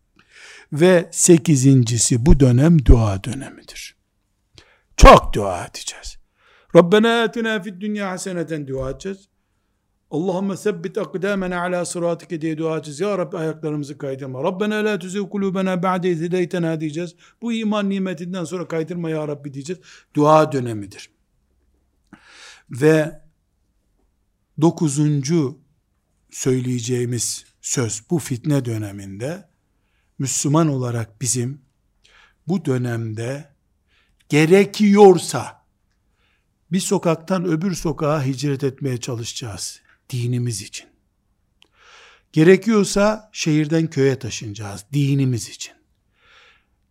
[0.73, 3.97] Ve sekizincisi bu dönem dua dönemidir.
[4.97, 6.18] Çok dua edeceğiz.
[6.77, 9.29] Rabbena atina fid dünya haseneten dua edeceğiz.
[10.11, 13.01] Allahümme sebbit akdamena ala sıratike diye dua edeceğiz.
[13.01, 14.43] Ya Rabbi ayaklarımızı kaydırma.
[14.43, 17.14] Rabbena la tuziv kulubena ba'de izideytena diyeceğiz.
[17.43, 19.83] Bu iman nimetinden sonra kaydırma ya Rabbi diyeceğiz.
[20.14, 21.11] Dua dönemidir.
[22.70, 23.20] Ve
[24.61, 25.59] dokuzuncu
[26.31, 29.52] söyleyeceğimiz söz bu fitne döneminde
[30.19, 31.63] Müslüman olarak bizim
[32.49, 33.55] bu dönemde
[34.29, 35.67] gerekiyorsa
[36.73, 40.87] bir sokaktan öbür sokağa hicret etmeye çalışacağız dinimiz için.
[42.33, 45.75] Gerekiyorsa şehirden köye taşınacağız dinimiz için.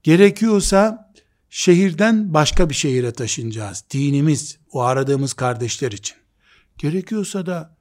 [0.03, 1.13] Gerekiyorsa
[1.49, 3.83] şehirden başka bir şehire taşınacağız.
[3.91, 6.17] Dinimiz, o aradığımız kardeşler için.
[6.77, 7.77] Gerekiyorsa da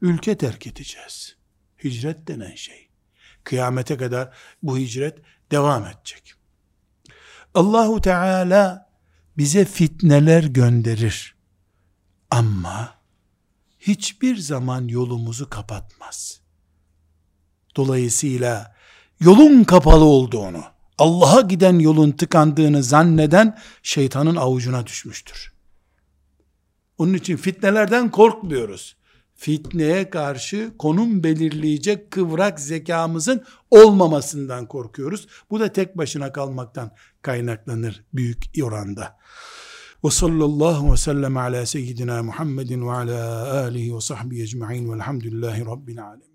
[0.00, 1.36] ülke terk edeceğiz.
[1.84, 2.83] Hicret denen şey.
[3.44, 5.18] Kıyamete kadar bu hicret
[5.50, 6.34] devam edecek.
[7.54, 8.90] Allahu Teala
[9.36, 11.34] bize fitneler gönderir.
[12.30, 12.94] Ama
[13.78, 16.40] hiçbir zaman yolumuzu kapatmaz.
[17.76, 18.74] Dolayısıyla
[19.20, 20.64] yolun kapalı olduğunu,
[20.98, 25.52] Allah'a giden yolun tıkandığını zanneden şeytanın avucuna düşmüştür.
[26.98, 28.96] Onun için fitnelerden korkmuyoruz.
[29.34, 35.28] Fitneye karşı konum belirleyecek kıvrak zekamızın olmamasından korkuyoruz.
[35.50, 36.90] Bu da tek başına kalmaktan
[37.22, 39.16] kaynaklanır büyük oranda.
[40.04, 46.06] Ve sallallahu ve sellem ala seyyidina Muhammedin ve ala alihi ve sahbihi ecma'in velhamdülillahi rabbil
[46.06, 46.33] alemin.